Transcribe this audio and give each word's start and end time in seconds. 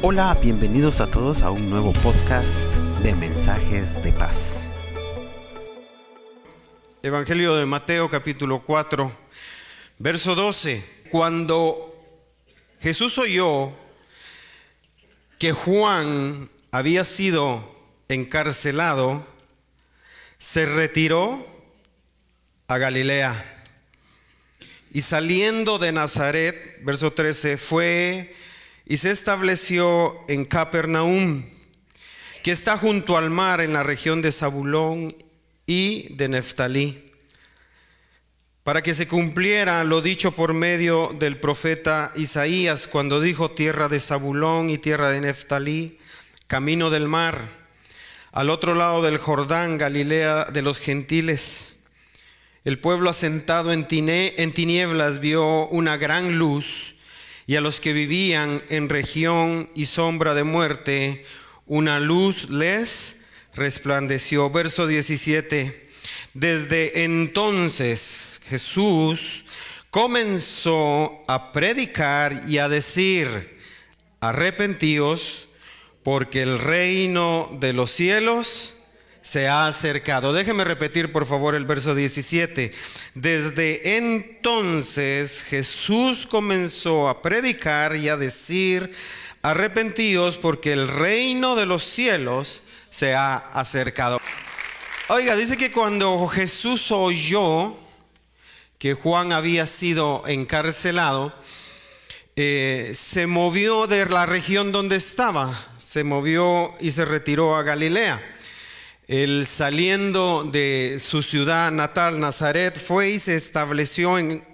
Hola, 0.00 0.38
bienvenidos 0.40 1.00
a 1.00 1.10
todos 1.10 1.42
a 1.42 1.50
un 1.50 1.70
nuevo 1.70 1.92
podcast 1.92 2.72
de 3.02 3.16
mensajes 3.16 4.00
de 4.00 4.12
paz. 4.12 4.70
Evangelio 7.02 7.56
de 7.56 7.66
Mateo 7.66 8.08
capítulo 8.08 8.62
4, 8.62 9.12
verso 9.98 10.36
12. 10.36 10.84
Cuando 11.10 12.00
Jesús 12.78 13.18
oyó 13.18 13.72
que 15.36 15.50
Juan 15.50 16.48
había 16.70 17.02
sido 17.02 17.68
encarcelado, 18.08 19.26
se 20.38 20.64
retiró 20.64 21.44
a 22.68 22.78
Galilea. 22.78 23.64
Y 24.92 25.00
saliendo 25.00 25.80
de 25.80 25.90
Nazaret, 25.90 26.78
verso 26.84 27.12
13, 27.12 27.58
fue 27.58 28.32
y 28.88 28.96
se 28.96 29.10
estableció 29.10 30.18
en 30.28 30.46
Capernaum, 30.46 31.44
que 32.42 32.50
está 32.50 32.78
junto 32.78 33.18
al 33.18 33.28
mar 33.28 33.60
en 33.60 33.74
la 33.74 33.82
región 33.82 34.22
de 34.22 34.32
Zabulón 34.32 35.14
y 35.66 36.14
de 36.14 36.28
Neftalí, 36.28 37.12
para 38.64 38.82
que 38.82 38.94
se 38.94 39.06
cumpliera 39.06 39.84
lo 39.84 40.00
dicho 40.00 40.32
por 40.32 40.54
medio 40.54 41.14
del 41.18 41.38
profeta 41.38 42.12
Isaías 42.16 42.88
cuando 42.88 43.20
dijo 43.20 43.50
tierra 43.50 43.88
de 43.88 44.00
Zabulón 44.00 44.70
y 44.70 44.78
tierra 44.78 45.10
de 45.10 45.20
Neftalí, 45.20 45.98
camino 46.46 46.88
del 46.88 47.08
mar, 47.08 47.58
al 48.32 48.48
otro 48.48 48.74
lado 48.74 49.02
del 49.02 49.18
Jordán, 49.18 49.76
Galilea 49.76 50.46
de 50.46 50.62
los 50.62 50.78
gentiles. 50.78 51.76
El 52.64 52.78
pueblo 52.78 53.10
asentado 53.10 53.70
en, 53.72 53.86
tinieblas 53.86 55.20
vio 55.20 55.66
una 55.68 55.98
gran 55.98 56.38
luz 56.38 56.94
y 57.48 57.56
a 57.56 57.62
los 57.62 57.80
que 57.80 57.94
vivían 57.94 58.62
en 58.68 58.90
región 58.90 59.70
y 59.74 59.86
sombra 59.86 60.34
de 60.34 60.44
muerte, 60.44 61.24
una 61.64 61.98
luz 61.98 62.50
les 62.50 63.16
resplandeció. 63.54 64.50
Verso 64.50 64.86
17. 64.86 65.88
Desde 66.34 67.04
entonces 67.04 68.42
Jesús 68.50 69.46
comenzó 69.88 71.24
a 71.26 71.50
predicar 71.50 72.42
y 72.46 72.58
a 72.58 72.68
decir, 72.68 73.58
arrepentíos, 74.20 75.48
porque 76.02 76.42
el 76.42 76.58
reino 76.58 77.56
de 77.58 77.72
los 77.72 77.90
cielos 77.90 78.77
se 79.28 79.46
ha 79.46 79.66
acercado. 79.66 80.32
Déjeme 80.32 80.64
repetir 80.64 81.12
por 81.12 81.26
favor 81.26 81.54
el 81.54 81.66
verso 81.66 81.94
17. 81.94 82.72
Desde 83.14 83.98
entonces 83.98 85.44
Jesús 85.44 86.26
comenzó 86.26 87.10
a 87.10 87.20
predicar 87.20 87.94
y 87.94 88.08
a 88.08 88.16
decir, 88.16 88.90
arrepentíos 89.42 90.38
porque 90.38 90.72
el 90.72 90.88
reino 90.88 91.56
de 91.56 91.66
los 91.66 91.84
cielos 91.84 92.62
se 92.88 93.14
ha 93.14 93.36
acercado. 93.36 94.18
Oiga, 95.08 95.36
dice 95.36 95.58
que 95.58 95.70
cuando 95.70 96.26
Jesús 96.28 96.90
oyó 96.90 97.76
que 98.78 98.94
Juan 98.94 99.32
había 99.32 99.66
sido 99.66 100.22
encarcelado, 100.26 101.34
eh, 102.34 102.92
se 102.94 103.26
movió 103.26 103.86
de 103.86 104.06
la 104.06 104.24
región 104.24 104.72
donde 104.72 104.96
estaba, 104.96 105.66
se 105.78 106.02
movió 106.02 106.74
y 106.80 106.92
se 106.92 107.04
retiró 107.04 107.56
a 107.56 107.62
Galilea. 107.62 108.36
Él 109.08 109.46
saliendo 109.46 110.44
de 110.44 110.98
su 111.02 111.22
ciudad 111.22 111.72
natal, 111.72 112.20
Nazaret, 112.20 112.78
fue 112.78 113.12
y 113.12 113.18
se 113.18 113.36
estableció 113.36 114.18
en, 114.18 114.44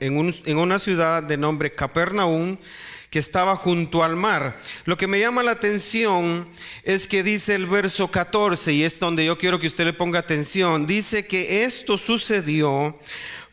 una 0.56 0.78
ciudad 0.78 1.24
de 1.24 1.36
nombre 1.36 1.72
Capernaum, 1.72 2.56
que 3.10 3.18
estaba 3.18 3.56
junto 3.56 4.04
al 4.04 4.14
mar. 4.14 4.60
Lo 4.84 4.96
que 4.96 5.08
me 5.08 5.18
llama 5.18 5.42
la 5.42 5.50
atención 5.50 6.48
es 6.84 7.08
que 7.08 7.24
dice 7.24 7.56
el 7.56 7.66
verso 7.66 8.12
14, 8.12 8.72
y 8.72 8.84
es 8.84 9.00
donde 9.00 9.24
yo 9.24 9.36
quiero 9.36 9.58
que 9.58 9.66
usted 9.66 9.86
le 9.86 9.92
ponga 9.92 10.20
atención, 10.20 10.86
dice 10.86 11.26
que 11.26 11.64
esto 11.64 11.98
sucedió 11.98 12.96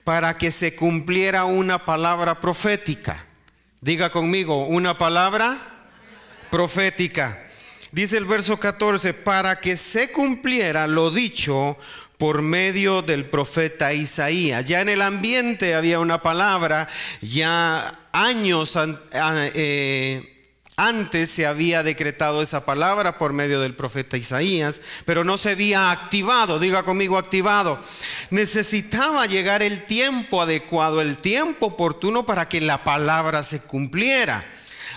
para 0.04 0.38
que 0.38 0.52
se 0.52 0.76
cumpliera 0.76 1.46
una 1.46 1.84
palabra 1.84 2.40
profética. 2.40 3.26
Diga 3.82 4.12
conmigo, 4.12 4.68
una 4.68 5.00
palabra 5.00 5.88
profética. 6.52 7.41
Dice 7.92 8.18
el 8.18 8.26
verso 8.26 8.58
14, 8.58 9.14
para 9.14 9.60
que 9.60 9.76
se 9.76 10.12
cumpliera 10.12 10.88
lo 10.88 11.12
dicho 11.12 11.78
por 12.18 12.42
medio 12.42 13.02
del 13.02 13.26
profeta 13.26 13.94
Isaías. 13.94 14.66
Ya 14.66 14.80
en 14.80 14.88
el 14.88 15.02
ambiente 15.02 15.76
había 15.76 16.00
una 16.00 16.22
palabra, 16.22 16.88
ya 17.22 17.92
años 18.14 18.78
eh, 19.12 20.54
antes 20.78 21.32
se 21.32 21.46
había 21.46 21.84
decretado 21.84 22.42
esa 22.42 22.64
palabra 22.64 23.18
por 23.18 23.34
medio 23.34 23.60
del 23.60 23.76
profeta 23.76 24.16
Isaías, 24.16 24.80
pero 25.04 25.26
no 25.26 25.38
se 25.38 25.52
había 25.52 25.92
activado, 25.92 26.60
diga 26.60 26.84
conmigo 26.84 27.18
activado. 27.18 27.78
Necesitaba 28.30 29.26
llegar 29.26 29.62
el 29.64 29.84
tiempo 29.84 30.42
adecuado, 30.42 31.02
el 31.02 31.18
tiempo 31.18 31.66
oportuno 31.66 32.26
para 32.26 32.48
que 32.48 32.62
la 32.62 32.86
palabra 32.86 33.44
se 33.44 33.62
cumpliera 33.64 34.46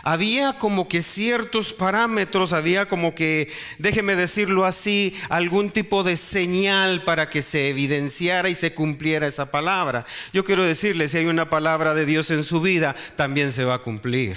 había 0.04 0.58
como 0.58 0.86
que 0.86 1.02
ciertos 1.02 1.72
parámetros, 1.72 2.52
había 2.52 2.86
como 2.86 3.14
que, 3.14 3.50
déjeme 3.78 4.14
decirlo 4.14 4.64
así, 4.64 5.14
algún 5.30 5.70
tipo 5.70 6.04
de 6.04 6.16
señal 6.16 7.02
para 7.04 7.30
que 7.30 7.42
se 7.42 7.68
evidenciara 7.68 8.48
y 8.48 8.54
se 8.54 8.74
cumpliera 8.74 9.26
esa 9.26 9.50
palabra. 9.50 10.04
Yo 10.32 10.44
quiero 10.44 10.64
decirle, 10.64 11.08
si 11.08 11.18
hay 11.18 11.26
una 11.26 11.48
palabra 11.50 11.94
de 11.94 12.06
Dios 12.06 12.30
en 12.30 12.44
su 12.44 12.60
vida, 12.60 12.94
también 13.16 13.50
se 13.50 13.64
va 13.64 13.74
a 13.74 13.82
cumplir. 13.82 14.36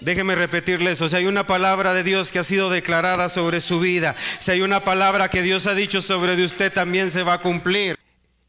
Déjeme 0.00 0.34
repetirle 0.34 0.92
eso. 0.92 1.08
Si 1.08 1.16
hay 1.16 1.26
una 1.26 1.46
palabra 1.46 1.92
de 1.92 2.04
Dios 2.04 2.30
que 2.30 2.38
ha 2.38 2.44
sido 2.44 2.70
declarada 2.70 3.28
sobre 3.28 3.60
su 3.60 3.80
vida, 3.80 4.14
si 4.38 4.50
hay 4.50 4.62
una 4.62 4.80
palabra 4.80 5.28
que 5.28 5.42
Dios 5.42 5.66
ha 5.66 5.74
dicho 5.74 6.00
sobre 6.00 6.36
de 6.36 6.44
usted, 6.44 6.72
también 6.72 7.10
se 7.10 7.22
va 7.22 7.34
a 7.34 7.40
cumplir. 7.40 7.97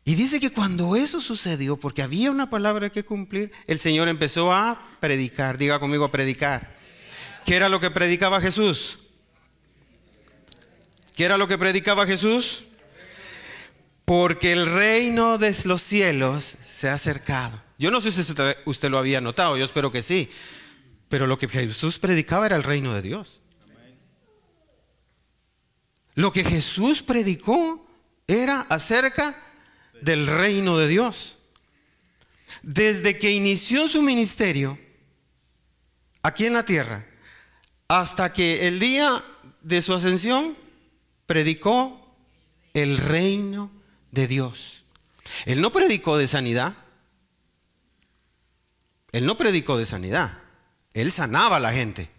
Y 0.09 0.15
dice 0.15 0.39
que 0.39 0.49
cuando 0.49 0.95
eso 0.95 1.21
sucedió, 1.21 1.77
porque 1.77 2.01
había 2.01 2.31
una 2.31 2.49
palabra 2.49 2.89
que 2.89 3.05
cumplir, 3.05 3.51
el 3.67 3.77
Señor 3.77 4.07
empezó 4.07 4.51
a 4.51 4.97
predicar. 4.99 5.59
Diga 5.59 5.77
conmigo 5.77 6.03
a 6.03 6.09
predicar. 6.09 6.75
¿Qué 7.45 7.55
era 7.55 7.69
lo 7.69 7.79
que 7.79 7.91
predicaba 7.91 8.41
Jesús? 8.41 8.97
¿Qué 11.15 11.25
era 11.25 11.37
lo 11.37 11.47
que 11.47 11.59
predicaba 11.59 12.07
Jesús? 12.07 12.63
Porque 14.03 14.51
el 14.51 14.65
reino 14.65 15.37
de 15.37 15.55
los 15.65 15.83
cielos 15.83 16.57
se 16.59 16.89
ha 16.89 16.95
acercado. 16.95 17.61
Yo 17.77 17.91
no 17.91 18.01
sé 18.01 18.11
si 18.11 18.33
usted 18.65 18.89
lo 18.89 18.97
había 18.97 19.21
notado, 19.21 19.57
yo 19.57 19.65
espero 19.65 19.91
que 19.91 20.01
sí. 20.01 20.27
Pero 21.07 21.27
lo 21.27 21.37
que 21.37 21.47
Jesús 21.47 21.99
predicaba 21.99 22.47
era 22.47 22.55
el 22.55 22.63
reino 22.63 22.95
de 22.95 23.03
Dios. 23.03 23.41
Lo 26.15 26.31
que 26.31 26.43
Jesús 26.43 27.03
predicó 27.03 27.87
era 28.25 28.61
acerca 28.61 29.45
del 30.01 30.27
reino 30.27 30.77
de 30.77 30.87
Dios. 30.87 31.37
Desde 32.61 33.17
que 33.17 33.31
inició 33.31 33.87
su 33.87 34.01
ministerio 34.01 34.77
aquí 36.21 36.45
en 36.45 36.53
la 36.53 36.63
tierra 36.63 37.05
hasta 37.87 38.33
que 38.33 38.67
el 38.67 38.79
día 38.79 39.23
de 39.61 39.81
su 39.81 39.93
ascensión 39.93 40.55
predicó 41.25 42.15
el 42.73 42.97
reino 42.97 43.71
de 44.11 44.27
Dios. 44.27 44.83
Él 45.45 45.61
no 45.61 45.71
predicó 45.71 46.17
de 46.17 46.27
sanidad. 46.27 46.75
Él 49.11 49.25
no 49.25 49.37
predicó 49.37 49.77
de 49.77 49.85
sanidad. 49.85 50.37
Él 50.93 51.11
sanaba 51.11 51.57
a 51.57 51.59
la 51.59 51.73
gente. 51.73 52.09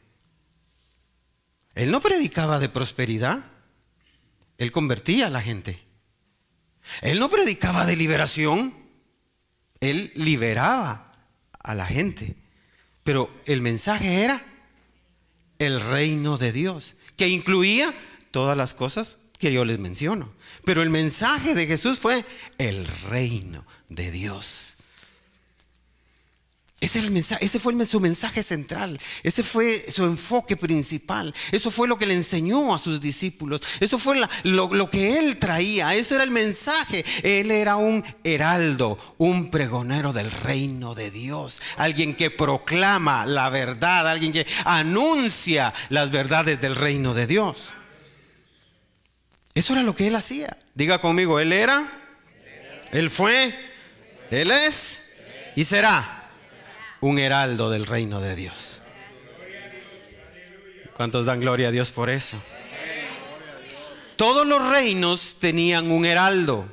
Él 1.74 1.90
no 1.90 2.00
predicaba 2.00 2.58
de 2.58 2.68
prosperidad. 2.68 3.44
Él 4.58 4.72
convertía 4.72 5.28
a 5.28 5.30
la 5.30 5.40
gente. 5.40 5.82
Él 7.02 7.18
no 7.18 7.28
predicaba 7.28 7.86
de 7.86 7.96
liberación, 7.96 8.74
él 9.80 10.12
liberaba 10.14 11.12
a 11.58 11.74
la 11.74 11.86
gente. 11.86 12.36
Pero 13.04 13.30
el 13.46 13.62
mensaje 13.62 14.24
era 14.24 14.44
el 15.58 15.80
reino 15.80 16.36
de 16.36 16.52
Dios, 16.52 16.96
que 17.16 17.28
incluía 17.28 17.94
todas 18.30 18.56
las 18.56 18.74
cosas 18.74 19.18
que 19.38 19.52
yo 19.52 19.64
les 19.64 19.78
menciono. 19.78 20.32
Pero 20.64 20.82
el 20.82 20.90
mensaje 20.90 21.54
de 21.54 21.66
Jesús 21.66 21.98
fue 21.98 22.24
el 22.58 22.86
reino 23.08 23.66
de 23.88 24.10
Dios. 24.10 24.76
Ese, 26.80 26.98
el 26.98 27.10
mensaje, 27.10 27.44
ese 27.44 27.58
fue 27.58 27.84
su 27.84 28.00
mensaje 28.00 28.42
central, 28.42 28.98
ese 29.22 29.42
fue 29.42 29.90
su 29.90 30.04
enfoque 30.04 30.56
principal, 30.56 31.34
eso 31.52 31.70
fue 31.70 31.86
lo 31.86 31.98
que 31.98 32.06
le 32.06 32.14
enseñó 32.14 32.74
a 32.74 32.78
sus 32.78 33.02
discípulos, 33.02 33.60
eso 33.80 33.98
fue 33.98 34.18
lo, 34.44 34.90
que 34.90 35.18
él 35.18 35.36
traía, 35.36 35.94
eso 35.94 36.14
era 36.14 36.24
el 36.24 36.30
mensaje. 36.30 37.04
Él 37.22 37.50
era 37.50 37.76
un 37.76 38.02
heraldo, 38.24 38.98
un 39.18 39.50
pregonero 39.50 40.14
del 40.14 40.30
reino 40.30 40.94
de 40.94 41.10
Dios, 41.10 41.60
alguien 41.76 42.16
que 42.16 42.30
proclama 42.30 43.26
la 43.26 43.50
verdad, 43.50 44.08
alguien 44.08 44.32
que 44.32 44.46
anuncia 44.64 45.74
las 45.90 46.10
verdades 46.10 46.62
del 46.62 46.76
reino 46.76 47.12
de 47.12 47.26
Dios. 47.26 47.74
Eso 49.52 49.74
era 49.74 49.82
lo 49.82 49.94
que 49.94 50.06
él 50.06 50.16
hacía. 50.16 50.56
Diga 50.74 50.98
conmigo, 50.98 51.40
él 51.40 51.52
era, 51.52 51.92
él 52.92 53.10
fue, 53.10 53.54
él 54.30 54.50
es 54.50 55.02
y 55.56 55.64
será 55.64 56.19
un 57.00 57.18
heraldo 57.18 57.70
del 57.70 57.86
reino 57.86 58.20
de 58.20 58.36
Dios. 58.36 58.82
¿Cuántos 60.94 61.24
dan 61.24 61.40
gloria 61.40 61.68
a 61.68 61.70
Dios 61.70 61.90
por 61.90 62.10
eso? 62.10 62.40
Todos 64.16 64.46
los 64.46 64.68
reinos 64.68 65.38
tenían 65.38 65.90
un 65.90 66.04
heraldo. 66.04 66.68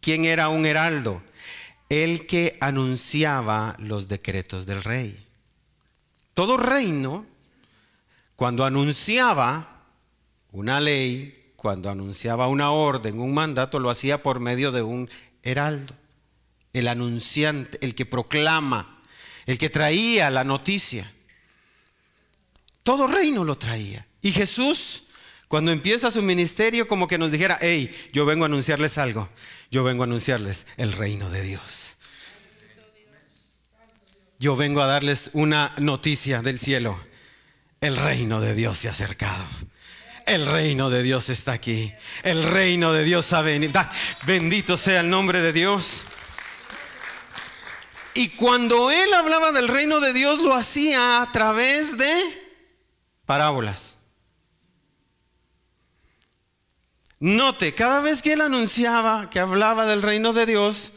¿Quién 0.00 0.24
era 0.24 0.48
un 0.48 0.64
heraldo? 0.64 1.22
El 1.88 2.26
que 2.26 2.56
anunciaba 2.60 3.74
los 3.80 4.06
decretos 4.06 4.64
del 4.64 4.84
rey. 4.84 5.26
Todo 6.34 6.56
reino, 6.56 7.26
cuando 8.36 8.64
anunciaba 8.64 9.82
una 10.52 10.80
ley, 10.80 11.52
cuando 11.56 11.90
anunciaba 11.90 12.46
una 12.46 12.70
orden, 12.70 13.18
un 13.18 13.34
mandato, 13.34 13.80
lo 13.80 13.90
hacía 13.90 14.22
por 14.22 14.38
medio 14.38 14.70
de 14.70 14.82
un 14.82 15.10
heraldo. 15.42 15.94
El 16.72 16.86
anunciante, 16.86 17.78
el 17.80 17.96
que 17.96 18.06
proclama, 18.06 18.95
el 19.46 19.58
que 19.58 19.70
traía 19.70 20.30
la 20.30 20.44
noticia. 20.44 21.10
Todo 22.82 23.06
reino 23.06 23.44
lo 23.44 23.56
traía. 23.56 24.06
Y 24.22 24.32
Jesús, 24.32 25.04
cuando 25.48 25.70
empieza 25.70 26.10
su 26.10 26.22
ministerio, 26.22 26.88
como 26.88 27.08
que 27.08 27.18
nos 27.18 27.30
dijera, 27.30 27.58
hey, 27.60 27.94
yo 28.12 28.26
vengo 28.26 28.44
a 28.44 28.46
anunciarles 28.46 28.98
algo. 28.98 29.28
Yo 29.70 29.84
vengo 29.84 30.02
a 30.02 30.06
anunciarles 30.06 30.66
el 30.76 30.92
reino 30.92 31.30
de 31.30 31.42
Dios. 31.42 31.96
Yo 34.38 34.54
vengo 34.56 34.82
a 34.82 34.86
darles 34.86 35.30
una 35.32 35.74
noticia 35.78 36.42
del 36.42 36.58
cielo. 36.58 37.00
El 37.80 37.96
reino 37.96 38.40
de 38.40 38.54
Dios 38.54 38.78
se 38.78 38.88
ha 38.88 38.92
acercado. 38.92 39.44
El 40.26 40.44
reino 40.44 40.90
de 40.90 41.02
Dios 41.04 41.28
está 41.28 41.52
aquí. 41.52 41.92
El 42.24 42.42
reino 42.42 42.92
de 42.92 43.04
Dios 43.04 43.32
ha 43.32 43.42
venido. 43.42 43.80
Bendito 44.26 44.76
sea 44.76 45.00
el 45.00 45.08
nombre 45.08 45.40
de 45.40 45.52
Dios. 45.52 46.04
Y 48.16 48.30
cuando 48.30 48.90
él 48.90 49.12
hablaba 49.12 49.52
del 49.52 49.68
reino 49.68 50.00
de 50.00 50.14
Dios, 50.14 50.40
lo 50.40 50.54
hacía 50.54 51.20
a 51.20 51.32
través 51.32 51.98
de 51.98 52.14
parábolas. 53.26 53.96
Note, 57.20 57.74
cada 57.74 58.00
vez 58.00 58.22
que 58.22 58.32
él 58.32 58.40
anunciaba 58.40 59.28
que 59.28 59.38
hablaba 59.38 59.84
del 59.84 60.00
reino 60.00 60.32
de 60.32 60.46
Dios, 60.46 60.94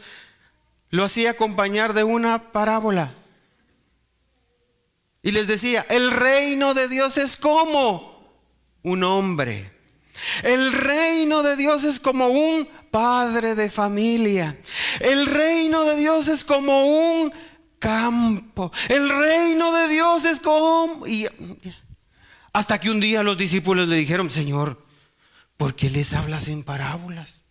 lo 0.88 1.04
hacía 1.04 1.32
acompañar 1.32 1.92
de 1.92 2.04
una 2.04 2.52
parábola. 2.52 3.12
Y 5.22 5.32
les 5.32 5.46
decía, 5.46 5.84
el 5.90 6.10
reino 6.10 6.72
de 6.72 6.88
Dios 6.88 7.18
es 7.18 7.36
como 7.36 8.32
un 8.82 9.04
hombre. 9.04 9.70
El 10.42 10.72
reino 10.72 11.42
de 11.42 11.56
Dios 11.56 11.84
es 11.84 12.00
como 12.00 12.28
un 12.28 12.66
padre 12.90 13.54
de 13.54 13.68
familia. 13.68 14.56
El 14.98 15.26
reino 15.26 15.84
de 15.84 15.96
Dios 15.96 16.28
es 16.28 16.44
como 16.44 16.84
un 16.84 17.32
campo. 17.78 18.72
El 18.88 19.08
reino 19.08 19.72
de 19.72 19.88
Dios 19.88 20.24
es 20.24 20.40
como... 20.40 21.06
Y, 21.06 21.26
hasta 22.52 22.80
que 22.80 22.90
un 22.90 23.00
día 23.00 23.22
los 23.22 23.38
discípulos 23.38 23.88
le 23.88 23.96
dijeron, 23.96 24.28
Señor, 24.28 24.84
¿por 25.56 25.74
qué 25.74 25.88
les 25.88 26.12
hablas 26.14 26.48
en 26.48 26.64
parábolas? 26.64 27.44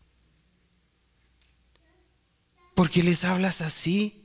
¿Por 2.76 2.90
qué 2.90 3.04
les 3.04 3.24
hablas 3.24 3.62
así? 3.62 4.24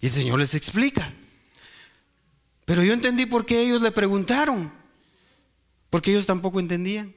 Y 0.00 0.06
el 0.06 0.12
Señor 0.12 0.38
les 0.38 0.54
explica. 0.54 1.12
Pero 2.64 2.82
yo 2.82 2.92
entendí 2.92 3.26
por 3.26 3.44
qué 3.46 3.62
ellos 3.62 3.82
le 3.82 3.92
preguntaron. 3.92 4.72
Porque 5.90 6.10
ellos 6.10 6.26
tampoco 6.26 6.58
entendían. 6.58 7.14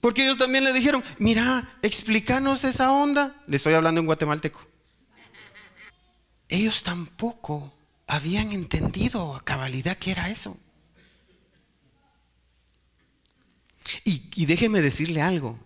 Porque 0.00 0.24
ellos 0.24 0.38
también 0.38 0.64
le 0.64 0.72
dijeron, 0.72 1.02
mira, 1.18 1.68
explícanos 1.82 2.64
esa 2.64 2.92
onda. 2.92 3.40
Le 3.46 3.56
estoy 3.56 3.74
hablando 3.74 4.00
en 4.00 4.06
guatemalteco. 4.06 4.66
Ellos 6.48 6.82
tampoco 6.82 7.74
habían 8.06 8.52
entendido 8.52 9.34
a 9.34 9.44
cabalidad 9.44 9.96
qué 9.98 10.12
era 10.12 10.30
eso. 10.30 10.56
Y, 14.04 14.46
déjeme 14.46 14.80
decirle 14.80 15.20
algo, 15.20 15.58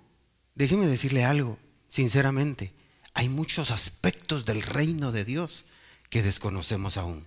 déjeme 0.54 0.86
decirle 0.86 1.24
algo, 1.24 1.58
sinceramente, 1.88 2.72
hay 3.14 3.28
muchos 3.28 3.70
aspectos 3.70 4.44
del 4.44 4.62
reino 4.62 5.12
de 5.12 5.24
Dios 5.24 5.64
que 6.08 6.22
desconocemos 6.22 6.96
aún. 6.96 7.26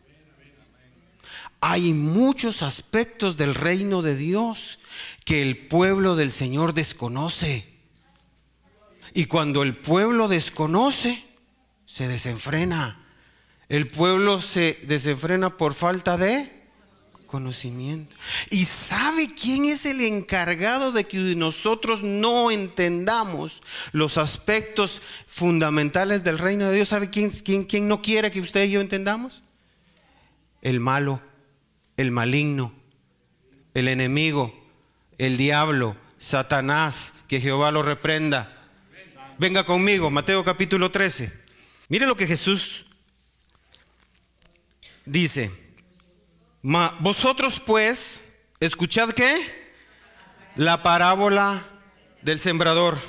Hay 1.68 1.94
muchos 1.94 2.62
aspectos 2.62 3.38
del 3.38 3.56
reino 3.56 4.04
de 4.04 4.16
Dios 4.16 4.78
que 5.26 5.42
el 5.42 5.58
pueblo 5.66 6.16
del 6.16 6.32
Señor 6.32 6.76
desconoce. 6.76 7.66
Y 9.16 9.26
cuando 9.26 9.64
el 9.64 9.76
pueblo 9.76 10.28
desconoce, 10.28 11.26
se 11.88 12.08
desenfrena. 12.08 13.04
El 13.68 13.88
pueblo 13.88 14.44
se 14.44 14.78
desenfrena 14.84 15.58
por 15.58 15.74
falta 15.74 16.18
de 16.18 16.68
conocimiento. 17.26 18.16
¿Y 18.52 18.66
sabe 18.66 19.34
quién 19.34 19.66
es 19.66 19.88
el 19.88 20.02
encargado 20.02 20.92
de 20.92 21.06
que 21.06 21.18
nosotros 21.18 22.04
no 22.04 22.52
entendamos 22.52 23.64
los 23.92 24.20
aspectos 24.20 25.02
fundamentales 25.26 26.24
del 26.24 26.38
reino 26.38 26.70
de 26.70 26.76
Dios? 26.76 26.90
¿Sabe 26.90 27.10
quién, 27.10 27.32
quién, 27.44 27.64
quién 27.64 27.88
no 27.88 28.04
quiere 28.04 28.30
que 28.30 28.40
usted 28.40 28.66
y 28.66 28.70
yo 28.70 28.82
entendamos? 28.82 29.42
El 30.62 30.80
malo, 30.80 31.22
el 31.98 32.12
maligno, 32.12 32.74
el 33.74 33.88
enemigo, 33.88 34.54
el 35.18 35.38
diablo, 35.38 35.96
Satanás, 36.18 37.14
que 37.28 37.42
Jehová 37.42 37.72
lo 37.72 37.84
reprenda. 37.84 38.52
Venga 39.38 39.66
conmigo, 39.66 40.10
Mateo 40.10 40.44
capítulo 40.44 40.92
13. 40.92 41.32
Mire 41.90 42.06
lo 42.06 42.16
que 42.16 42.28
Jesús 42.28 42.86
dice 45.06 45.66
vosotros 47.00 47.60
pues, 47.60 48.26
escuchad 48.60 49.12
qué? 49.12 49.36
La 50.56 50.82
parábola 50.82 51.64
del 52.24 52.40
sembrador. 52.40 53.00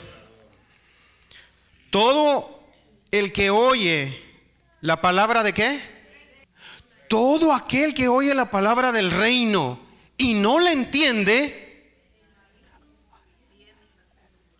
Todo 1.90 2.60
el 3.10 3.32
que 3.32 3.48
oye 3.48 4.22
la 4.82 5.00
palabra 5.00 5.42
de 5.42 5.54
qué? 5.54 5.80
Todo 7.08 7.52
aquel 7.52 7.94
que 7.94 8.08
oye 8.08 8.34
la 8.34 8.50
palabra 8.50 8.92
del 8.92 9.10
reino 9.10 9.80
y 10.16 10.34
no 10.34 10.60
la 10.60 10.72
entiende, 10.72 11.92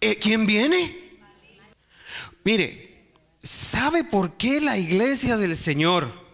eh, 0.00 0.16
¿quién 0.16 0.46
viene? 0.46 1.06
Mire, 2.44 3.10
¿sabe 3.42 4.04
por 4.04 4.36
qué 4.36 4.60
la 4.60 4.78
iglesia 4.78 5.36
del 5.36 5.56
Señor? 5.56 6.26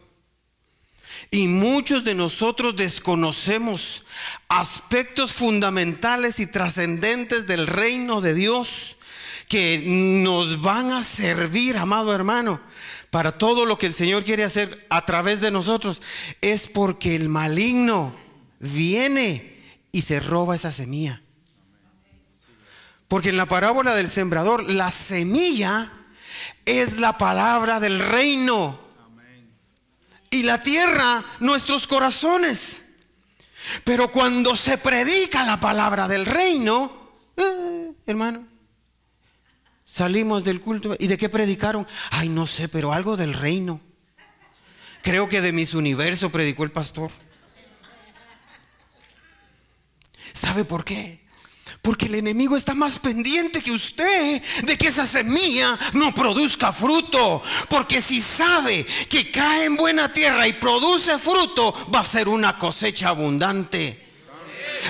Y 1.31 1.49
muchos 1.49 2.05
de 2.05 2.15
nosotros 2.15 2.77
desconocemos 2.77 4.05
aspectos 4.49 5.33
fundamentales 5.33 6.39
y 6.41 6.47
trascendentes 6.47 7.47
del 7.47 7.67
reino 7.67 8.21
de 8.21 8.35
Dios 8.35 8.99
que 9.49 9.83
nos 9.87 10.61
van 10.61 10.91
a 10.91 11.03
servir, 11.03 11.79
amado 11.79 12.15
hermano, 12.15 12.61
para 13.13 13.33
todo 13.33 13.67
lo 13.67 13.77
que 13.77 13.85
el 13.85 13.93
Señor 13.93 14.25
quiere 14.25 14.43
hacer 14.43 14.87
a 14.89 15.05
través 15.05 15.43
de 15.43 15.51
nosotros. 15.51 16.01
Es 16.41 16.67
porque 16.67 17.15
el 17.15 17.29
maligno 17.29 18.17
viene 18.59 19.63
y 19.93 20.01
se 20.01 20.19
roba 20.19 20.57
esa 20.57 20.73
semilla. 20.73 21.21
Porque 23.09 23.29
en 23.29 23.37
la 23.37 23.45
parábola 23.45 23.95
del 23.95 24.09
sembrador, 24.09 24.65
la 24.65 24.91
semilla 24.91 25.93
es 26.65 27.01
la 27.01 27.19
palabra 27.19 27.81
del 27.81 27.99
reino 27.99 28.81
y 30.31 30.45
la 30.45 30.63
tierra 30.63 31.23
nuestros 31.39 31.87
corazones. 31.87 32.87
Pero 33.85 34.11
cuando 34.11 34.57
se 34.57 34.79
predica 34.79 35.45
la 35.45 35.61
palabra 35.61 36.09
del 36.09 36.25
reino, 36.25 37.11
eh, 37.37 37.93
hermano, 38.07 38.47
salimos 39.93 40.43
del 40.43 40.61
culto 40.61 40.97
y 40.99 41.07
de 41.07 41.19
qué 41.19 41.29
predicaron? 41.29 41.87
Ay, 42.11 42.29
no 42.29 42.47
sé, 42.47 42.69
pero 42.69 42.93
algo 42.93 43.17
del 43.17 43.35
reino. 43.35 43.81
Creo 45.03 45.29
que 45.29 45.41
de 45.41 45.53
mis 45.53 45.75
universos 45.75 46.33
predicó 46.33 46.65
el 46.65 46.73
pastor. 46.73 47.11
¿Sabe 50.33 50.65
por 50.65 50.85
qué? 50.85 51.21
Porque 51.83 52.07
el 52.07 52.15
enemigo 52.15 52.57
está 52.57 52.75
más 52.75 53.01
pendiente 53.01 53.61
que 53.61 53.73
usted 53.73 54.43
de 54.65 54.79
que 54.79 54.89
esa 54.89 55.05
semilla 55.05 55.79
no 55.93 56.15
produzca 56.15 56.73
fruto. 56.73 57.43
Porque 57.69 58.01
si 58.01 58.21
sabe 58.21 58.87
que 59.11 59.31
cae 59.31 59.65
en 59.65 59.77
buena 59.77 60.13
tierra 60.13 60.47
y 60.47 60.55
produce 60.55 61.19
fruto, 61.19 61.75
va 61.95 62.01
a 62.01 62.05
ser 62.05 62.29
una 62.29 62.57
cosecha 62.57 63.09
abundante. 63.09 64.12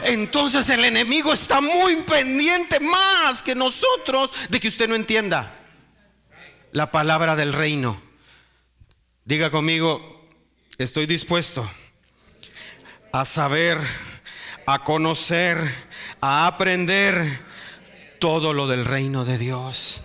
Entonces 0.05 0.69
el 0.71 0.85
enemigo 0.85 1.33
está 1.33 1.61
muy 1.61 1.97
pendiente 1.97 2.81
más 2.81 3.43
que 3.43 3.55
nosotros 3.55 4.31
de 4.49 4.61
que 4.61 4.69
usted 4.69 4.89
no 4.89 4.95
entienda 4.95 5.59
la 6.73 6.91
palabra 6.91 7.37
del 7.37 7.53
reino. 7.53 8.01
Diga 9.25 9.51
conmigo, 9.51 10.29
estoy 10.79 11.07
dispuesto 11.07 11.71
a 13.13 13.25
saber, 13.25 13.79
a 14.67 14.85
conocer 14.85 15.59
a 16.23 16.47
aprender 16.47 17.27
todo 18.21 18.55
lo 18.55 18.69
del 18.69 18.85
reino 18.87 19.25
de 19.25 19.37
Dios. 19.37 20.05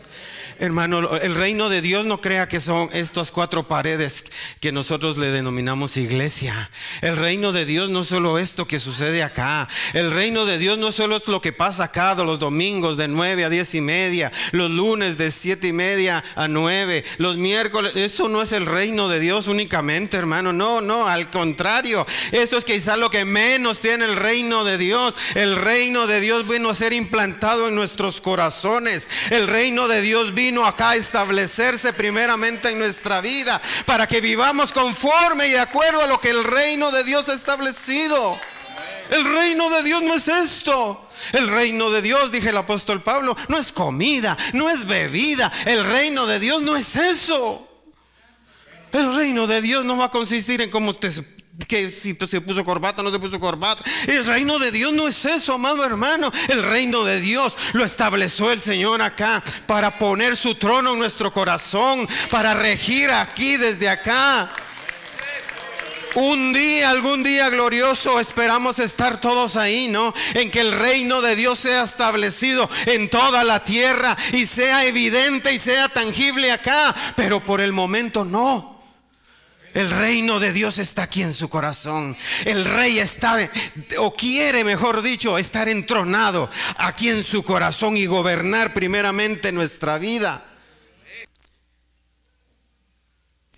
Hermano, 0.59 1.17
el 1.17 1.35
reino 1.35 1.69
de 1.69 1.81
Dios 1.81 2.05
no 2.05 2.19
crea 2.19 2.47
que 2.47 2.59
son 2.59 2.89
estas 2.93 3.31
cuatro 3.31 3.67
paredes 3.67 4.25
que 4.59 4.71
nosotros 4.71 5.17
le 5.17 5.31
denominamos 5.31 5.97
iglesia. 5.97 6.71
El 7.01 7.15
reino 7.15 7.51
de 7.51 7.65
Dios 7.65 7.89
no 7.89 8.01
es 8.01 8.07
solo 8.07 8.39
esto 8.39 8.67
que 8.67 8.79
sucede 8.79 9.21
acá. 9.21 9.67
El 9.93 10.11
reino 10.11 10.45
de 10.45 10.57
Dios 10.57 10.77
no 10.77 10.91
solo 10.91 11.17
es 11.17 11.27
lo 11.27 11.41
que 11.41 11.53
pasa 11.53 11.85
acá 11.85 12.15
los 12.15 12.39
domingos 12.39 12.97
de 12.97 13.07
nueve 13.07 13.45
a 13.45 13.49
diez 13.49 13.75
y 13.75 13.81
media, 13.81 14.31
los 14.51 14.71
lunes 14.71 15.17
de 15.17 15.29
siete 15.29 15.67
y 15.67 15.73
media 15.73 16.23
a 16.35 16.47
nueve, 16.47 17.03
los 17.17 17.37
miércoles. 17.37 17.93
Eso 17.95 18.27
no 18.29 18.41
es 18.41 18.51
el 18.51 18.65
reino 18.65 19.09
de 19.09 19.19
Dios 19.19 19.47
únicamente, 19.47 20.17
hermano. 20.17 20.53
No, 20.53 20.81
no, 20.81 21.07
al 21.07 21.29
contrario. 21.29 22.07
Eso 22.31 22.57
es 22.57 22.65
quizás 22.65 22.97
lo 22.97 23.11
que 23.11 23.25
menos 23.25 23.79
tiene 23.81 24.05
el 24.05 24.15
reino 24.15 24.63
de 24.63 24.77
Dios. 24.77 25.15
El 25.35 25.55
reino 25.55 26.07
de 26.07 26.19
Dios 26.19 26.47
vino 26.47 26.69
a 26.69 26.75
ser 26.75 26.93
implantado 26.93 27.67
en 27.67 27.75
nuestros 27.75 28.21
corazones. 28.21 29.07
El 29.29 29.47
reino 29.47 29.87
de 29.87 30.01
Dios 30.01 30.33
vino 30.33 30.46
vino 30.47 30.65
acá 30.65 30.91
a 30.91 30.95
establecerse 30.95 31.91
primeramente 31.91 32.69
en 32.69 32.79
nuestra 32.79 33.19
vida 33.19 33.61
para 33.85 34.07
que 34.07 34.21
vivamos 34.21 34.71
conforme 34.71 35.47
y 35.47 35.51
de 35.51 35.59
acuerdo 35.59 36.01
a 36.01 36.07
lo 36.07 36.21
que 36.21 36.29
el 36.29 36.41
reino 36.45 36.89
de 36.89 37.03
Dios 37.03 37.27
ha 37.27 37.33
establecido. 37.33 38.39
El 39.09 39.25
reino 39.25 39.69
de 39.69 39.83
Dios 39.83 40.01
no 40.03 40.15
es 40.15 40.29
esto. 40.29 41.05
El 41.33 41.49
reino 41.49 41.89
de 41.89 42.01
Dios, 42.01 42.31
dije 42.31 42.49
el 42.49 42.57
apóstol 42.57 43.03
Pablo, 43.03 43.35
no 43.49 43.57
es 43.57 43.73
comida, 43.73 44.37
no 44.53 44.69
es 44.69 44.87
bebida. 44.87 45.51
El 45.65 45.83
reino 45.85 46.25
de 46.25 46.39
Dios 46.39 46.61
no 46.61 46.77
es 46.77 46.95
eso. 46.95 47.67
El 48.93 49.13
reino 49.15 49.47
de 49.47 49.61
Dios 49.61 49.83
no 49.83 49.97
va 49.97 50.05
a 50.05 50.11
consistir 50.11 50.61
en 50.61 50.69
cómo 50.69 50.93
te 50.93 51.09
que 51.65 51.89
si 51.89 52.15
se 52.27 52.41
puso 52.41 52.63
corbata, 52.63 53.01
no 53.01 53.11
se 53.11 53.19
puso 53.19 53.39
corbata. 53.39 53.83
El 54.05 54.25
reino 54.25 54.59
de 54.59 54.71
Dios 54.71 54.93
no 54.93 55.07
es 55.07 55.25
eso, 55.25 55.53
amado 55.53 55.83
hermano. 55.83 56.31
El 56.49 56.63
reino 56.63 57.03
de 57.03 57.19
Dios 57.19 57.55
lo 57.73 57.83
estableció 57.83 58.51
el 58.51 58.59
Señor 58.59 59.01
acá 59.01 59.43
para 59.65 59.97
poner 59.97 60.37
su 60.37 60.55
trono 60.55 60.93
en 60.93 60.99
nuestro 60.99 61.31
corazón, 61.33 62.07
para 62.29 62.53
regir 62.53 63.09
aquí 63.09 63.57
desde 63.57 63.89
acá. 63.89 64.51
Un 66.15 66.51
día, 66.51 66.89
algún 66.89 67.21
día 67.21 67.47
glorioso, 67.49 68.19
esperamos 68.19 68.79
estar 68.79 69.21
todos 69.21 69.55
ahí, 69.55 69.87
¿no? 69.87 70.13
En 70.33 70.49
que 70.49 70.61
el 70.61 70.71
reino 70.71 71.21
de 71.21 71.35
Dios 71.35 71.59
sea 71.59 71.83
establecido 71.83 72.67
en 72.87 73.07
toda 73.07 73.43
la 73.43 73.63
tierra 73.63 74.17
y 74.33 74.47
sea 74.47 74.85
evidente 74.85 75.53
y 75.53 75.59
sea 75.59 75.89
tangible 75.89 76.51
acá, 76.51 76.95
pero 77.15 77.45
por 77.45 77.61
el 77.61 77.71
momento 77.71 78.25
no. 78.25 78.76
El 79.77 79.91
reino 79.91 80.39
de 80.39 80.53
Dios 80.53 80.79
está 80.79 81.03
aquí 81.03 81.21
en 81.21 81.35
su 81.35 81.49
corazón. 81.49 82.17
El 82.45 82.65
rey 82.65 82.97
está, 82.97 83.37
o 83.99 84.11
quiere, 84.11 84.63
mejor 84.63 85.03
dicho, 85.03 85.37
estar 85.37 85.69
entronado 85.69 86.49
aquí 86.77 87.09
en 87.09 87.21
su 87.21 87.43
corazón 87.43 87.95
y 87.95 88.07
gobernar 88.07 88.73
primeramente 88.73 89.51
nuestra 89.51 89.99
vida. 89.99 90.43